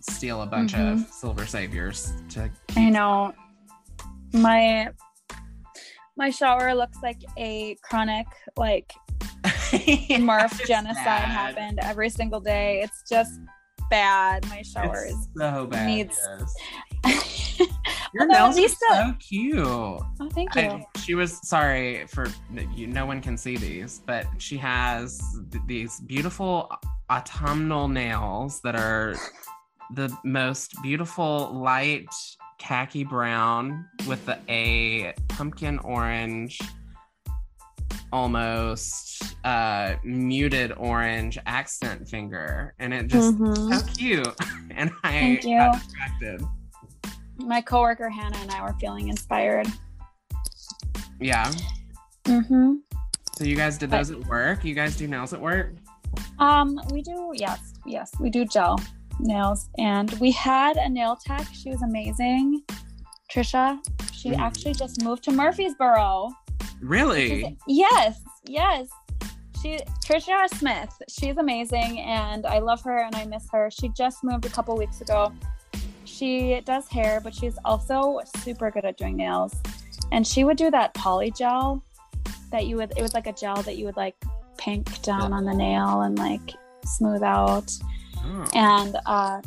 [0.01, 1.11] steal a bunch of Mhm.
[1.11, 3.33] silver saviors to i know
[4.33, 4.89] my
[6.15, 8.25] my shower looks like a chronic
[8.57, 8.93] like
[10.19, 11.25] Murph It's genocide bad.
[11.29, 12.81] happened every single day.
[12.81, 13.39] It's just
[13.89, 14.47] bad.
[14.49, 15.27] My shower It's is.
[15.37, 15.85] so bad.
[15.85, 16.53] needs- yes.
[18.13, 19.57] Your nails are so cute.
[19.59, 20.61] oh, thank you.
[20.61, 22.27] I, she was sorry for
[22.75, 22.87] you.
[22.87, 26.71] No one can see these, but she has th- these beautiful
[27.11, 29.15] autumnal nails that are
[29.93, 32.07] the most beautiful light
[32.57, 36.59] khaki brown with the a pumpkin orange,
[38.11, 43.79] almost uh, muted orange accent finger, and it just Mhm.
[43.79, 44.35] so cute.
[44.71, 46.41] And I got distracted.
[47.39, 49.67] My coworker Hannah and I were feeling inspired.
[51.19, 51.51] Yeah.
[52.25, 52.75] Mm-hmm.
[53.35, 54.63] So you guys did those at work?
[54.63, 55.73] You guys do nails at work?
[56.39, 58.79] Um, we do yes, yes, we do gel
[59.19, 61.45] nails, and we had a nail tech.
[61.53, 62.61] She was amazing,
[63.33, 63.77] Trisha.
[64.13, 64.39] She Mm.
[64.39, 66.29] actually just moved to Murfreesboro.
[66.81, 67.41] Really?
[67.41, 68.87] She's- yes, yes.
[69.61, 70.89] She Trisha Smith.
[71.09, 73.69] She's amazing, and I love her and I miss her.
[73.71, 75.33] She just moved a couple weeks ago.
[76.19, 79.55] She does hair, but she's also super good at doing nails.
[80.11, 81.81] And she would do that poly gel
[82.51, 82.91] that you would.
[82.97, 84.15] It was like a gel that you would like
[84.57, 87.71] pink down on the nail and like smooth out.
[88.17, 88.49] Oh.
[88.53, 89.41] And uh,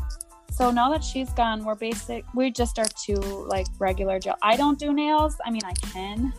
[0.51, 2.25] so now that she's gone, we're basic.
[2.35, 4.39] We just are two like regular gel.
[4.41, 5.37] I don't do nails.
[5.45, 6.33] I mean, I can.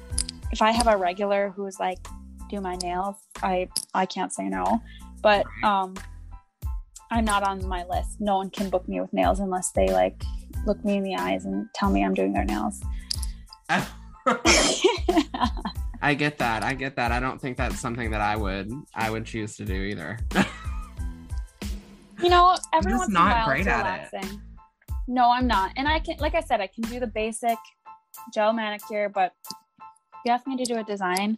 [0.52, 2.00] If I have a regular who's like
[2.50, 4.82] do my nails, I I can't say no.
[5.22, 5.94] But um,
[7.14, 8.20] I'm not on my list.
[8.20, 10.24] No one can book me with nails unless they like
[10.66, 12.82] look me in the eyes and tell me I'm doing their nails.
[16.02, 16.64] I get that.
[16.64, 17.12] I get that.
[17.12, 20.18] I don't think that's something that I would I would choose to do either.
[22.22, 24.26] you know, everyone's not great at it.
[25.08, 25.74] No, I'm not.
[25.76, 27.58] And I can, like I said, I can do the basic
[28.34, 29.56] gel manicure, but if
[30.26, 31.38] you ask me to do a design,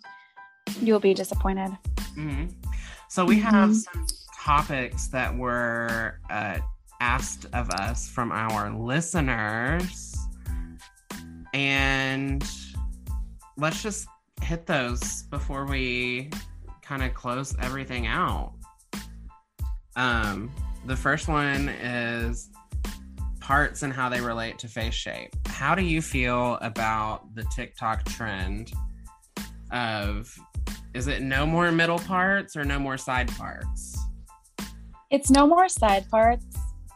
[0.79, 1.75] you'll be disappointed.
[2.15, 2.53] Mhm.
[3.09, 3.75] So we have Mhm.
[3.75, 4.05] some
[4.45, 6.59] topics that were uh,
[7.01, 10.15] asked of us from our listeners,
[11.55, 12.47] and
[13.57, 14.07] let's just
[14.43, 16.29] hit those before we
[16.83, 18.53] kind of close everything out.
[19.95, 20.51] Um,
[20.85, 22.51] the first one is
[23.39, 25.35] parts and how they relate to face shape.
[25.47, 28.71] How do you feel about the TikTok trend
[29.71, 30.37] of
[30.93, 34.04] is it no more middle parts or no more side parts?
[35.15, 36.45] It's no more side parts.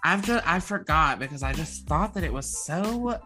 [0.03, 3.17] I've just I forgot because I just thought that it was so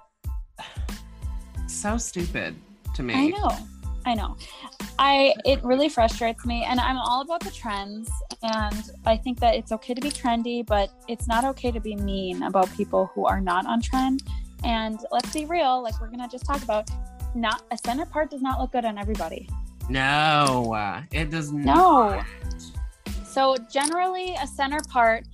[1.66, 2.56] so stupid
[2.94, 3.16] to me.
[3.16, 3.50] I know.
[4.06, 4.38] I know.
[5.00, 8.08] I it really frustrates me and I'm all about the trends
[8.44, 11.96] and I think that it's okay to be trendy, but it's not okay to be
[11.96, 14.22] mean about people who are not on trend.
[14.64, 16.88] And let's be real, like we're gonna just talk about
[17.34, 19.50] not a center part does not look good on everybody.
[19.90, 21.66] No, it does not.
[21.66, 22.10] No.
[22.18, 22.26] not.
[23.34, 25.26] So generally a center part,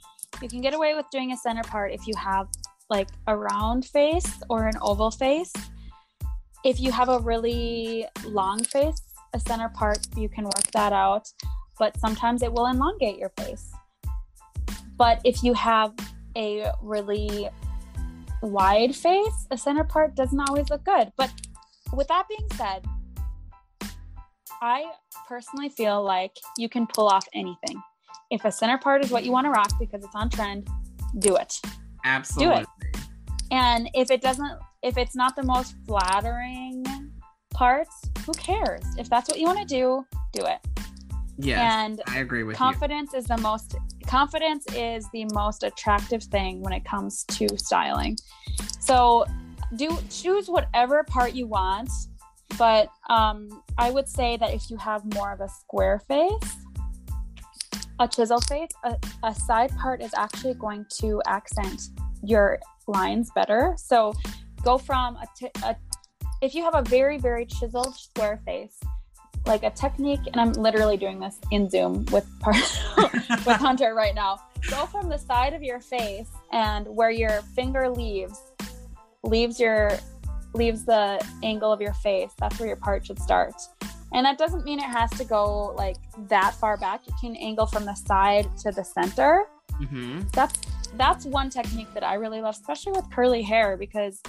[0.42, 2.48] you can get away with doing a center part if you have
[2.90, 5.52] like a round face or an oval face.
[6.64, 9.02] If you have a really long face,
[9.34, 11.28] a center part, you can work that out,
[11.78, 13.70] but sometimes it will elongate your face.
[14.98, 15.94] But if you have
[16.38, 17.50] a really
[18.42, 21.12] wide face, a center part doesn't always look good.
[21.18, 21.34] But
[21.92, 22.86] with that being said,
[24.62, 24.91] I
[25.28, 27.82] personally feel like you can pull off anything.
[28.30, 30.67] If a center part is what you want to rock because it's on trend,
[31.19, 31.60] do it.
[32.04, 32.65] Absolutely.
[33.52, 36.86] And if it doesn't, if it's not the most flattering
[37.52, 38.84] parts, who cares?
[38.98, 40.60] If that's what you want to do, do it.
[41.38, 42.58] Yes, And I agree with you.
[42.58, 48.17] confidence is the most confidence is the most attractive thing when it comes to styling.
[48.80, 49.26] So
[49.76, 51.89] do choose whatever part you want,
[52.58, 56.58] but um, I would say that if you have more of a square face,
[58.00, 61.90] a chisel face, a, a side part is actually going to accent
[62.24, 63.76] your lines better.
[63.78, 64.14] So
[64.64, 65.76] go from a, t- a
[66.42, 68.80] if you have a very very chiseled square face
[69.46, 72.56] like a technique and i'm literally doing this in zoom with part
[73.46, 74.38] with hunter right now
[74.70, 78.42] go from the side of your face and where your finger leaves
[79.24, 79.92] leaves your
[80.54, 83.54] leaves the angle of your face that's where your part should start
[84.14, 87.66] and that doesn't mean it has to go like that far back you can angle
[87.66, 89.46] from the side to the center
[89.80, 89.88] you.
[89.88, 90.60] hmm that's
[90.96, 94.22] that's one technique that I really love, especially with curly hair, because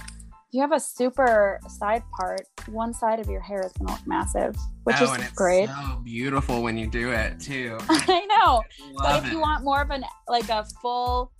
[0.51, 2.41] you have a super side part.
[2.67, 5.69] One side of your hair is gonna look massive, which oh, and is it's great.
[5.69, 7.77] so beautiful when you do it too.
[7.89, 8.63] I know,
[8.97, 9.31] but if it.
[9.31, 11.31] you want more of an like a full,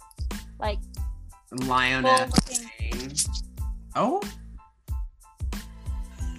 [0.60, 0.80] like
[1.52, 2.32] lioness.
[2.32, 3.13] full mane.
[3.96, 4.22] Oh,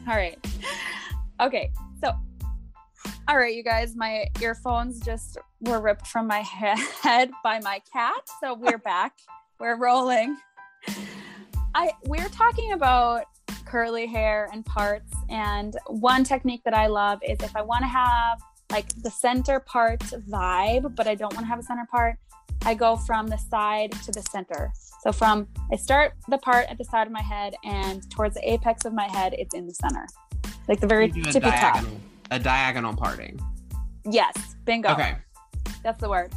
[0.08, 0.38] all right,
[1.40, 1.70] okay,
[2.02, 2.12] so
[3.28, 6.38] all right, you guys, my earphones just were ripped from my
[7.02, 9.12] head by my cat, so we're back.
[9.60, 10.36] we're rolling.
[11.74, 13.24] I we're talking about
[13.64, 17.88] curly hair and parts and one technique that I love is if I want to
[17.88, 22.16] have like the center part vibe but I don't want to have a center part
[22.64, 24.72] I go from the side to the center.
[25.02, 28.52] So from I start the part at the side of my head and towards the
[28.52, 30.06] apex of my head it's in the center.
[30.68, 31.74] Like the very you do a tippy top.
[31.74, 33.40] diagonal, a diagonal parting.
[34.04, 34.90] yes bingo.
[34.90, 35.16] Okay,
[35.82, 36.32] that's the word.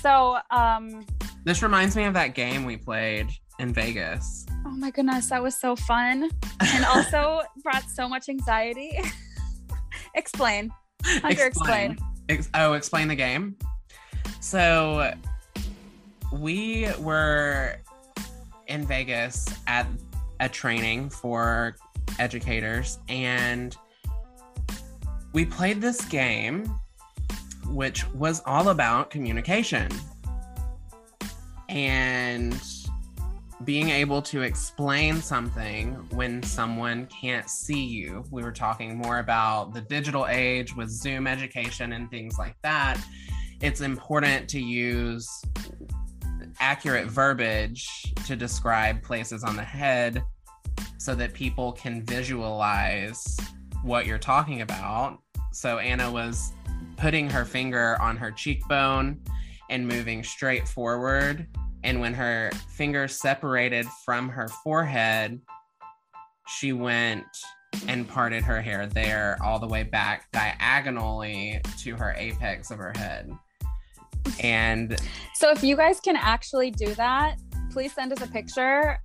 [0.00, 1.06] So um
[1.44, 4.44] this reminds me of that game we played in Vegas.
[4.66, 6.28] oh my goodness that was so fun
[6.60, 8.98] and also brought so much anxiety.
[10.14, 10.70] Explain.
[11.04, 11.98] Hunter, explain.
[12.28, 13.56] Ex- oh, explain the game.
[14.40, 15.12] So
[16.32, 17.76] we were
[18.66, 19.86] in Vegas at
[20.40, 21.76] a training for
[22.18, 23.76] educators, and
[25.32, 26.66] we played this game,
[27.66, 29.88] which was all about communication
[31.68, 32.60] and
[33.64, 38.22] being able to explain something when someone can't see you.
[38.30, 42.98] We were talking more about the digital age with Zoom education and things like that.
[43.60, 45.42] It's important to use
[46.60, 47.86] accurate verbiage
[48.26, 50.22] to describe places on the head
[50.98, 53.36] so that people can visualize
[53.82, 55.18] what you're talking about.
[55.52, 56.52] So Anna was
[56.96, 59.20] putting her finger on her cheekbone
[59.70, 61.46] and moving straight forward
[61.86, 65.40] and when her fingers separated from her forehead,
[66.48, 67.24] she went
[67.86, 72.92] and parted her hair there all the way back diagonally to her apex of her
[72.96, 73.30] head.
[74.40, 74.96] And
[75.34, 77.36] So if you guys can actually do that,
[77.70, 78.98] please send us a picture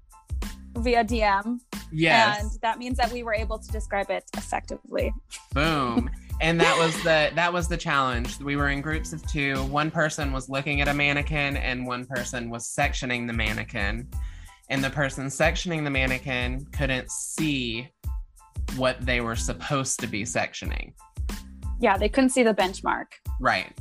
[0.78, 1.60] via DM.
[1.92, 2.42] Yes.
[2.42, 5.14] And that means that we were able to describe it effectively.
[5.54, 6.10] Boom.
[6.42, 8.40] and that was the that was the challenge.
[8.40, 9.56] We were in groups of two.
[9.66, 14.08] One person was looking at a mannequin and one person was sectioning the mannequin.
[14.70, 17.90] And the person sectioning the mannequin couldn't see
[18.78, 20.94] what they were supposed to be sectioning.
[21.82, 23.08] Yeah, they couldn't see the benchmark.
[23.40, 23.74] Right.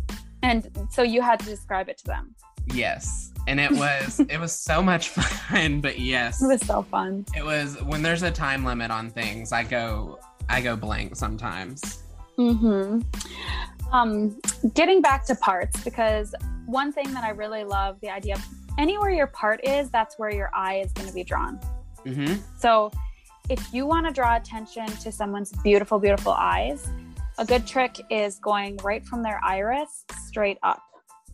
[0.43, 2.34] And so you had to describe it to them.
[2.72, 3.32] Yes.
[3.47, 6.43] And it was it was so much fun, but yes.
[6.43, 7.24] It was so fun.
[7.36, 10.18] It was when there's a time limit on things, I go
[10.49, 12.03] I go blank sometimes.
[12.38, 13.01] Mm-hmm.
[13.93, 14.41] Um,
[14.74, 16.34] getting back to parts, because
[16.66, 18.45] one thing that I really love the idea of
[18.78, 21.61] anywhere your part is, that's where your eye is going to be drawn.
[22.07, 22.34] Mm-hmm.
[22.59, 22.91] So
[23.49, 26.88] if you want to draw attention to someone's beautiful, beautiful eyes,
[27.38, 30.82] a good trick is going right from their iris straight up.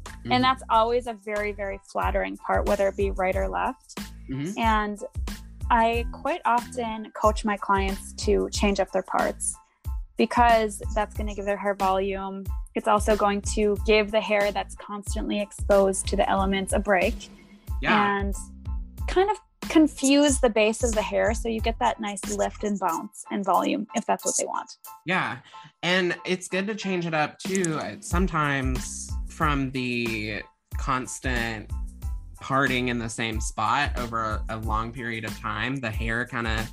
[0.05, 0.33] Mm-hmm.
[0.33, 3.99] And that's always a very, very flattering part, whether it be right or left.
[4.31, 4.57] Mhm.
[4.59, 4.99] And
[5.71, 9.57] I quite often coach my clients to change up their parts
[10.17, 12.45] because that's going to give their hair volume.
[12.75, 17.31] It's also going to give the hair that's constantly exposed to the elements a break
[17.83, 18.19] Yeah.
[18.19, 18.35] and
[19.09, 19.39] kind of
[19.69, 23.45] confuse the base of the hair so you get that nice lift and bounce and
[23.45, 24.71] volume if that's what they want.
[25.05, 25.39] Yeah.
[25.83, 27.79] And it's good to change it up too.
[27.79, 30.43] uh, Sometimes from the
[30.77, 31.71] constant
[32.41, 36.47] parting in the same spot over a, a long period of time, the hair kind
[36.47, 36.71] of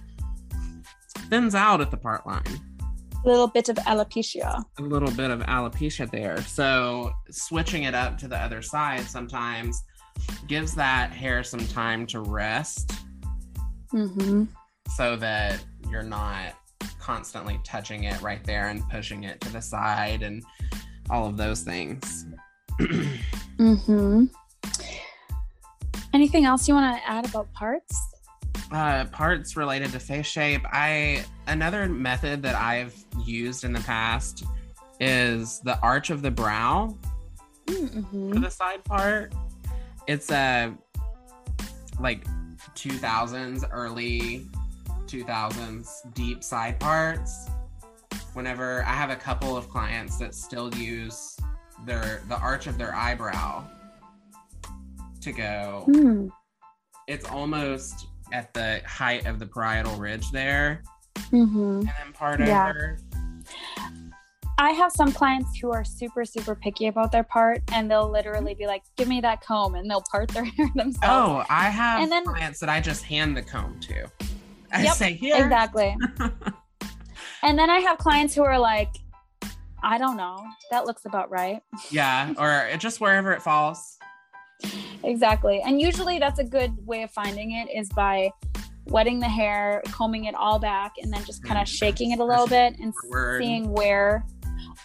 [1.30, 2.44] thins out at the part line.
[3.26, 4.64] A little bit of alopecia.
[4.80, 6.41] A little bit of alopecia there.
[6.41, 9.82] So switching it up to the other side sometimes
[10.47, 12.91] gives that hair some time to rest
[13.93, 14.45] Mm-hmm.
[14.95, 16.53] so that you're not
[16.99, 20.43] constantly touching it right there and pushing it to the side and
[21.11, 22.26] all of those things.
[23.59, 24.26] Mm-hmm.
[26.14, 27.99] Anything else you want to add about parts?
[28.72, 34.43] uh, parts related to face shape, I another method that I've used in the past
[34.99, 36.97] is the arch of the brow
[37.68, 38.34] Mm-hmm.
[38.34, 39.34] for the side part.
[40.08, 40.74] It's a
[41.99, 42.26] like
[42.76, 44.45] 2000s, early
[45.08, 47.49] 2000s deep side parts.
[48.34, 51.38] Whenever I have a couple of clients that still use
[51.86, 53.64] their the arch of their eyebrow
[55.22, 56.30] to go Mm.
[57.08, 60.84] it's almost at the height of the parietal ridge there
[61.32, 61.80] Mm-hmm.
[61.80, 62.70] and then part Yeah.
[62.70, 62.97] over
[64.60, 68.54] I have some clients who are super, super picky about their part, and they'll literally
[68.54, 70.99] be like, "Give me that comb," and they'll part their hair themselves.
[71.08, 74.06] oh i have And then- clients that i just hand the comb to
[74.72, 75.95] i Yep, say here exactly.
[77.43, 78.89] and then I have clients who are like,
[79.84, 83.97] "I don't know, that looks about right." yeah or it- just wherever it falls
[85.04, 85.62] Exactly.
[85.66, 88.32] And usually that's a good way of finding it is by
[88.86, 91.78] wetting the hair, combing it all back, and then just kind of Mm.
[91.78, 93.41] shaking it a little bit and Forward.
[93.41, 94.26] seeing where,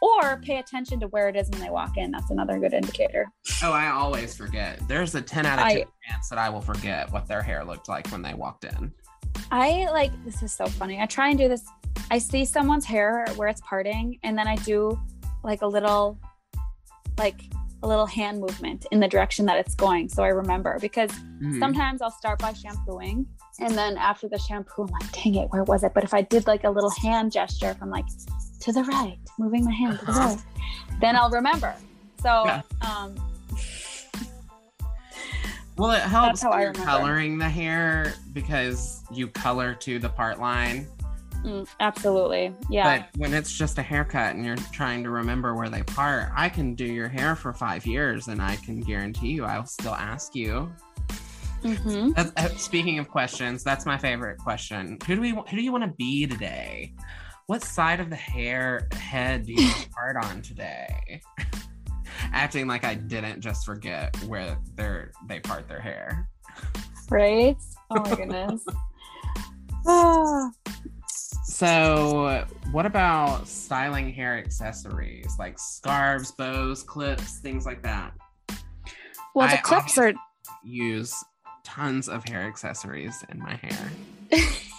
[0.00, 2.10] or pay attention to where it is when they walk in.
[2.10, 3.26] That's another good indicator.
[3.62, 6.60] oh i always forget there's a 10 out of 10 I- chance that i will
[6.60, 8.92] forget what their hair looked like when they walked in
[9.50, 11.00] I like this is so funny.
[11.00, 11.64] I try and do this.
[12.10, 14.98] I see someone's hair where it's parting, and then I do
[15.42, 16.18] like a little,
[17.16, 17.40] like
[17.82, 20.78] a little hand movement in the direction that it's going, so I remember.
[20.80, 21.58] Because Mhm.
[21.60, 23.26] sometimes I'll start by shampooing,
[23.60, 25.94] and then after the shampoo, I'm like, dang it, where was it?
[25.94, 28.06] But if I did like a little hand gesture from like
[28.60, 30.28] to the right, moving my hand to the Uh-huh.
[30.28, 30.38] right,
[31.00, 31.74] then I'll remember.
[32.20, 32.62] So, Yeah.
[32.82, 33.14] um,
[35.76, 40.88] well it helps how you're coloring the hair because you color to the part line
[41.44, 42.98] mm, absolutely, yeah.
[42.98, 46.48] But when it's just a haircut and you're trying to remember where they part, I
[46.48, 50.34] can do your hair for five years and I can guarantee you I'll still ask
[50.34, 50.68] you.
[51.62, 54.98] hmm That's, uh, speaking of questions, that's my favorite question.
[55.06, 55.30] Who do we?
[55.30, 56.92] Who do you want to be today?
[57.48, 61.22] What side of the hair head do you part on today?
[62.34, 64.58] Acting like I didn't just forget where
[65.26, 66.28] they part their hair.
[67.08, 67.56] Right?
[67.88, 68.64] Oh my goodness.
[69.86, 70.50] Ah.
[71.44, 78.12] So, what about styling hair accessories like scarves, bows, clips, things like that?
[79.34, 80.12] Well, the I clips are.
[80.62, 81.14] Use
[81.64, 83.90] tons of hair accessories in my hair.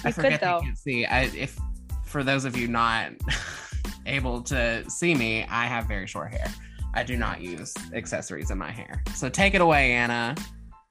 [0.04, 0.60] I could forget though.
[0.60, 1.04] you can see.
[1.06, 1.58] I, if
[2.04, 3.12] for those of you not
[4.06, 6.46] able to see me, I have very short hair.
[6.94, 9.02] I do not use accessories in my hair.
[9.14, 10.34] So take it away, Anna.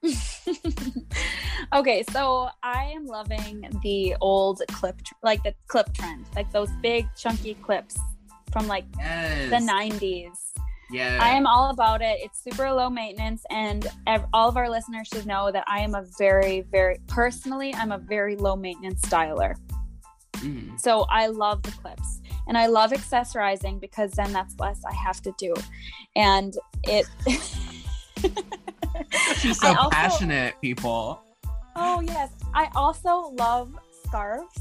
[1.74, 6.70] okay, so I am loving the old clip, tr- like the clip trend, like those
[6.82, 7.98] big chunky clips
[8.52, 9.50] from like Yes.
[9.50, 10.36] the 90s.
[10.92, 11.18] Yeah.
[11.20, 12.18] I am all about it.
[12.20, 15.94] It's super low maintenance, and ev- all of our listeners should know that I am
[15.94, 19.54] a very, very personally, I'm a very low maintenance styler.
[20.36, 20.78] Mm.
[20.80, 25.20] So I love the clips, and I love accessorizing because then that's less I have
[25.22, 25.54] to do,
[26.16, 27.06] and it.
[29.36, 31.22] She's so also- passionate, people.
[31.76, 33.72] Oh yes, I also love
[34.06, 34.54] scarves.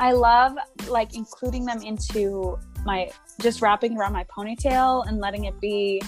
[0.00, 0.56] I love
[0.88, 3.10] like including them into my
[3.40, 6.00] just wrapping around my ponytail and letting it be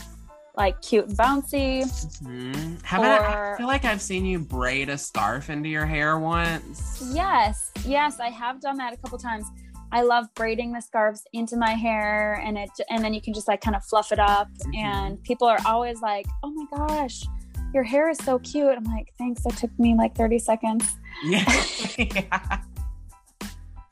[0.56, 1.82] like cute and bouncy.
[2.20, 6.18] hmm Haven't I, I feel like I've seen you braid a scarf into your hair
[6.18, 7.02] once.
[7.12, 9.46] Yes, yes, I have done that a couple times.
[9.92, 13.46] I love braiding the scarves into my hair and it and then you can just
[13.48, 14.76] like kind of fluff it up Mhm.
[14.76, 17.22] and people are always like, "Oh my gosh,
[17.74, 21.44] your hair is so cute." I'm like, "Thanks, it took me like 30 seconds." Yeah.
[21.98, 22.60] yeah.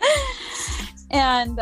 [1.11, 1.61] and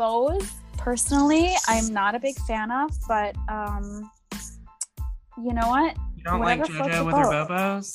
[0.00, 4.10] bows personally i'm not a big fan of but um
[5.44, 7.92] you know what You don't like Whatever floats JoJo with her bobos?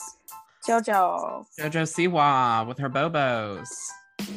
[0.68, 3.68] jojo JoJo Siwa with her bobos.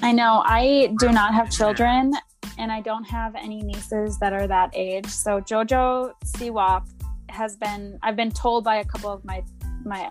[0.03, 2.15] i know i do not have children
[2.57, 6.83] and i don't have any nieces that are that age so jojo siwa
[7.29, 9.43] has been i've been told by a couple of my
[9.85, 10.11] my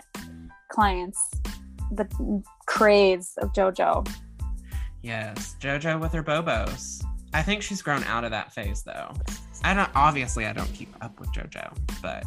[0.70, 1.20] clients
[2.00, 2.06] the
[2.68, 4.08] craze of jojo
[5.04, 7.02] Yes, JoJo with her bobos.
[7.34, 9.14] I think she's grown out of that phase though.
[9.64, 12.24] I don't obviously I don't keep up with JoJo, but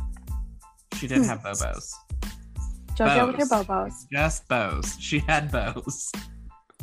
[0.94, 1.90] she did have bobos.
[2.94, 4.96] jojo with her bobos Just bows.
[4.98, 6.12] She had bows.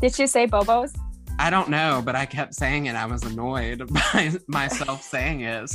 [0.01, 0.95] did she say bobos
[1.39, 2.95] I don't know, but I kept saying it.
[2.95, 5.69] I was annoyed by myself saying it.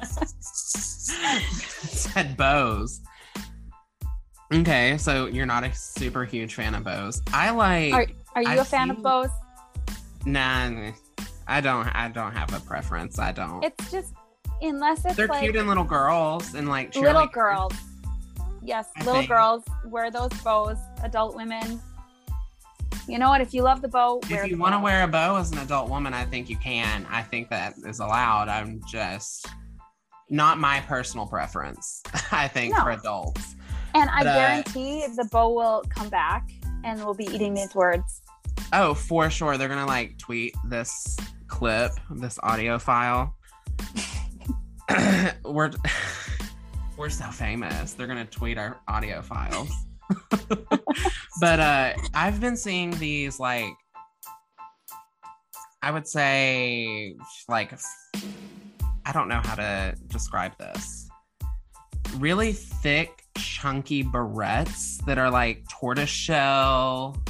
[0.40, 3.00] said bows.
[4.52, 7.22] Okay, so you're not a super huge fan of bows.
[7.32, 9.28] I like are, are you I've a fan of bows
[10.24, 10.90] nah.
[11.48, 11.86] I don't.
[11.88, 13.18] I don't have a preference.
[13.18, 13.64] I don't.
[13.64, 14.12] it's just
[14.60, 17.72] unless it's They're like cute in little girls and like little girls.
[18.62, 20.76] Yes, I little think- girls wear those bows.
[21.02, 21.80] Adult women.
[23.06, 23.40] You know what?
[23.40, 25.88] If you love the bow, If you want to wear a bow as an adult
[25.88, 27.06] woman, I think you can.
[27.10, 28.48] I think that is allowed.
[28.48, 29.46] I'm just
[30.28, 32.02] not my personal preference.
[32.32, 32.82] I think No.
[32.82, 33.56] for adults.
[33.94, 36.50] and I but, uh, guarantee the bow will come back
[36.84, 38.20] and we'll be eating these words.
[38.74, 39.56] Oh, for sure.
[39.56, 41.16] They're gonna like tweet this
[41.48, 43.34] clip, this audio file.
[45.44, 45.70] we're
[46.96, 47.92] we're so famous.
[47.92, 49.70] They're gonna tweet our audio files.
[51.40, 53.74] but uh I've been seeing these like
[55.82, 57.14] I would say
[57.48, 57.78] like
[59.04, 61.08] I don't know how to describe this.
[62.16, 67.22] Really thick, chunky barrettes that are like tortoise shell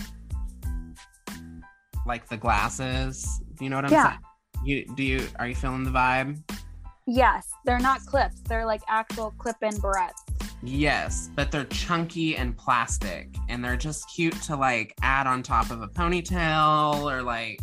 [2.06, 3.42] like the glasses.
[3.58, 4.04] Do you know what I'm Yeah.
[4.04, 4.18] saying?
[4.64, 6.40] You do you are you feeling the vibe?
[7.06, 8.40] Yes, they're not clips.
[8.42, 10.22] They're like actual clip-in barrettes.
[10.62, 15.70] Yes, but they're chunky and plastic and they're just cute to like add on top
[15.70, 17.60] of a ponytail or like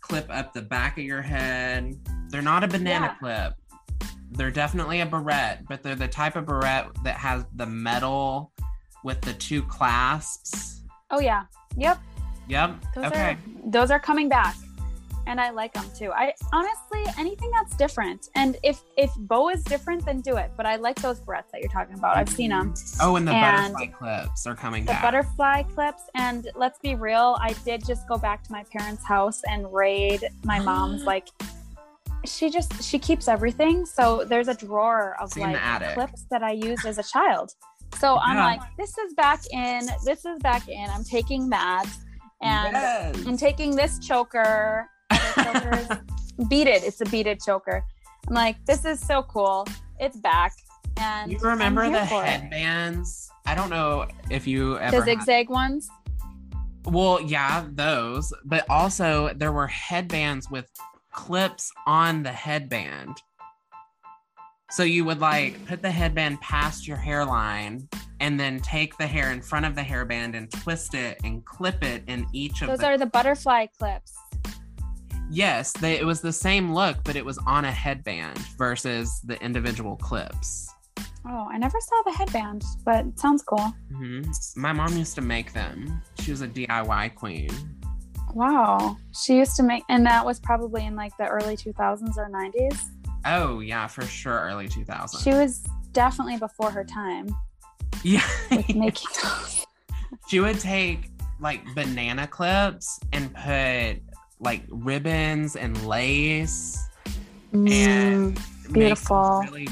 [0.00, 1.94] clip up the back of your head.
[2.28, 3.14] They're not a banana Yeah.
[3.14, 3.54] clip.
[4.32, 8.52] They're definitely a barrette, but they're the type of barrette that has the metal
[9.04, 10.82] with the two clasps.
[11.10, 11.44] Oh yeah.
[11.76, 11.98] Yep.
[12.48, 12.76] Yep.
[12.94, 13.30] Those okay.
[13.32, 14.56] are those are coming back.
[15.26, 16.12] And I like them too.
[16.12, 18.28] I honestly anything that's different.
[18.34, 20.50] And if if bow is different, then do it.
[20.54, 22.18] But I like those barrettes that you're talking about.
[22.18, 22.74] I've seen them.
[23.00, 25.02] Oh, and the And butterfly clips are coming the back.
[25.02, 29.40] butterfly clips and let's be real i did just go back to my parents house
[29.48, 31.28] and raid my mom's like
[32.26, 35.56] she just she keeps everything so there's a drawer of like
[35.94, 37.52] clips that i used as a child
[37.98, 38.46] so i'm Yeah.
[38.46, 41.86] like this is back in this is back in i'm taking that
[42.44, 43.26] and Yes.
[43.26, 44.86] i'm taking this choker
[46.48, 47.84] beaded it's a beaded choker
[48.28, 49.66] i'm like this is so cool
[49.98, 50.52] it's back
[50.98, 52.06] and You remember the it.
[52.06, 53.28] headbands?
[53.46, 54.90] I don't know if you ever.
[54.92, 55.88] the had- zigzag ones
[56.86, 60.70] Well, yeah, those, but also there were headbands with
[61.12, 63.16] clips on the headband.
[64.74, 69.30] So you would like put the headband past your hairline and then take the hair
[69.30, 72.78] in front of the hairband and twist it and clip it in each of those
[72.80, 74.14] the are the butterfly clips
[75.30, 79.42] Yes, they, it was the same look, but it was on a headband versus the
[79.42, 80.68] individual clips.
[81.26, 83.74] Oh, I never saw the headband, but it sounds cool.
[83.92, 84.22] hmm
[84.56, 86.02] My mom used to make them.
[86.20, 87.50] She was a DIY queen.
[88.34, 88.96] Wow.
[89.24, 92.78] She used to make, and that was probably in like the early 2000s or 90s.
[93.26, 95.22] Oh yeah, for sure, early 2000s.
[95.22, 95.62] She was
[95.92, 97.28] definitely before her time
[98.02, 98.22] yeah,
[98.74, 99.64] making those.
[100.28, 101.10] she would take
[101.40, 103.96] like banana clips and put
[104.40, 106.78] like ribbons and lace
[107.52, 109.40] and Mm, beautiful.
[109.42, 109.68] make really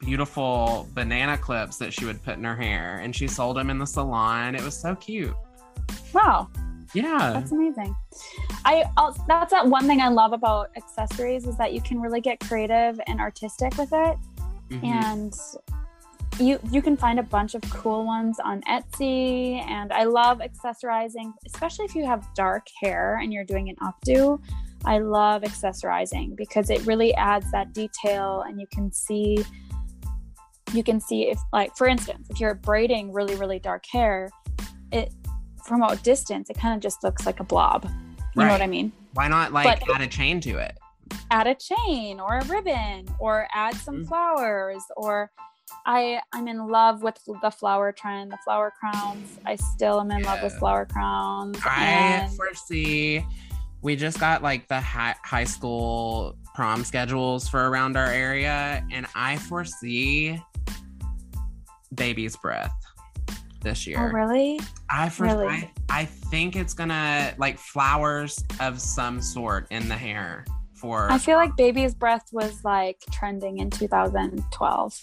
[0.00, 3.78] beautiful banana clips that she would put in her hair, and she sold them in
[3.78, 4.54] the salon.
[4.54, 5.34] It was so cute.
[6.12, 6.48] wow,
[6.94, 7.94] Yeah, that's amazing.
[8.64, 12.20] I I'll, that's that one thing I love about accessories is that you can really
[12.20, 14.18] get creative and artistic with it,
[14.70, 14.84] Mhm.
[14.84, 15.34] and
[16.40, 19.60] you you can find a bunch of cool ones on Etsy.
[19.68, 24.40] And I love accessorizing, especially if you have dark hair and you're doing an updo.
[24.84, 29.44] I love accessorizing because it really adds that detail, and you can see
[30.72, 34.28] you can see if like for instance if you're braiding really really dark hair
[34.90, 35.12] it
[35.66, 37.84] from a distance it kind of just looks like a blob.
[38.36, 38.92] You know what i mean?
[39.14, 40.76] Why not like But- add a chain to it?
[41.30, 44.08] add a chain or a ribbon or add some Mm.
[44.08, 45.30] flowers or
[45.86, 49.38] i i'm in love with the flower trend the flower crowns.
[49.46, 53.24] I still am in love with flower crowns I and foresee
[53.82, 59.06] we just got like the high, high school prom schedules for around our area, and
[59.14, 60.40] I foresee
[61.94, 62.74] baby's breath
[63.64, 64.12] this oh year.
[64.12, 65.46] really I, for, Really?
[65.48, 70.44] I I think it's gonna like flowers of some sort in the hair
[70.74, 75.00] for i feel like baby's breath was like trending in 2012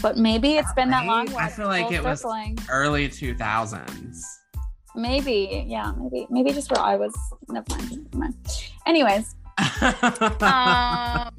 [0.00, 2.24] but maybe it's been that long I feel like it was-
[2.70, 4.22] early 2000s.
[4.94, 7.14] Maybe, yeah, maybe, maybe just where I was.
[7.48, 7.90] Never mind.
[7.90, 8.34] Never mind.
[8.86, 9.92] Anyways, um,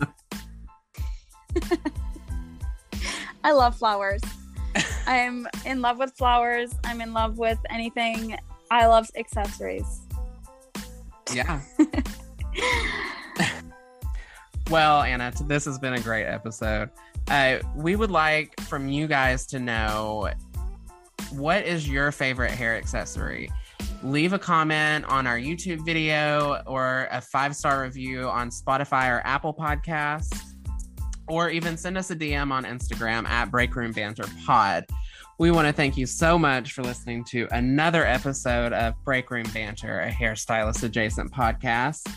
[3.43, 4.21] I love flowers.
[5.09, 6.71] I'm in love with flowers.
[6.85, 8.37] I'm in love with anything.
[8.71, 10.01] I love accessories.
[11.33, 11.61] yeah.
[14.69, 16.91] Well, Anna, this has been a great episode.
[17.27, 20.29] Uh, we would like from you guys to know
[21.31, 23.49] what is your favorite hair accessory?
[24.03, 29.21] Leave a comment on our YouTube video or a five star review on Spotify or
[29.25, 30.48] Apple Podcasts,
[31.29, 34.85] or even send us a DM on Instagram at Breakroom Banter Pod.
[35.37, 40.01] We want to thank you so much for listening to another episode of Breakroom Banter,
[40.01, 42.13] a hairstylist adjacent podcast.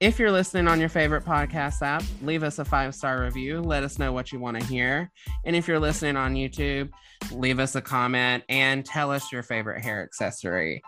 [0.00, 3.60] If you're listening on your favorite podcast app, leave us a five star review.
[3.60, 5.10] Let us know what you want to hear.
[5.44, 6.90] And if you're listening on YouTube,
[7.30, 10.82] leave us a comment and tell us your favorite hair accessory.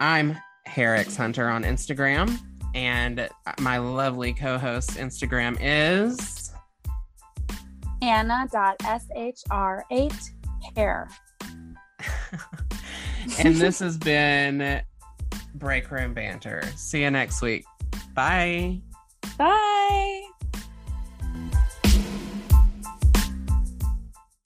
[0.00, 0.38] I'm
[0.68, 2.38] HairxHunter on Instagram,
[2.74, 3.28] and
[3.60, 6.45] my lovely co host Instagram is.
[8.06, 10.30] Anna.shr8
[10.76, 11.08] hair.
[13.38, 14.80] and this has been
[15.54, 16.62] Break Room Banter.
[16.76, 17.64] See you next week.
[18.14, 18.80] Bye.
[19.36, 20.22] Bye.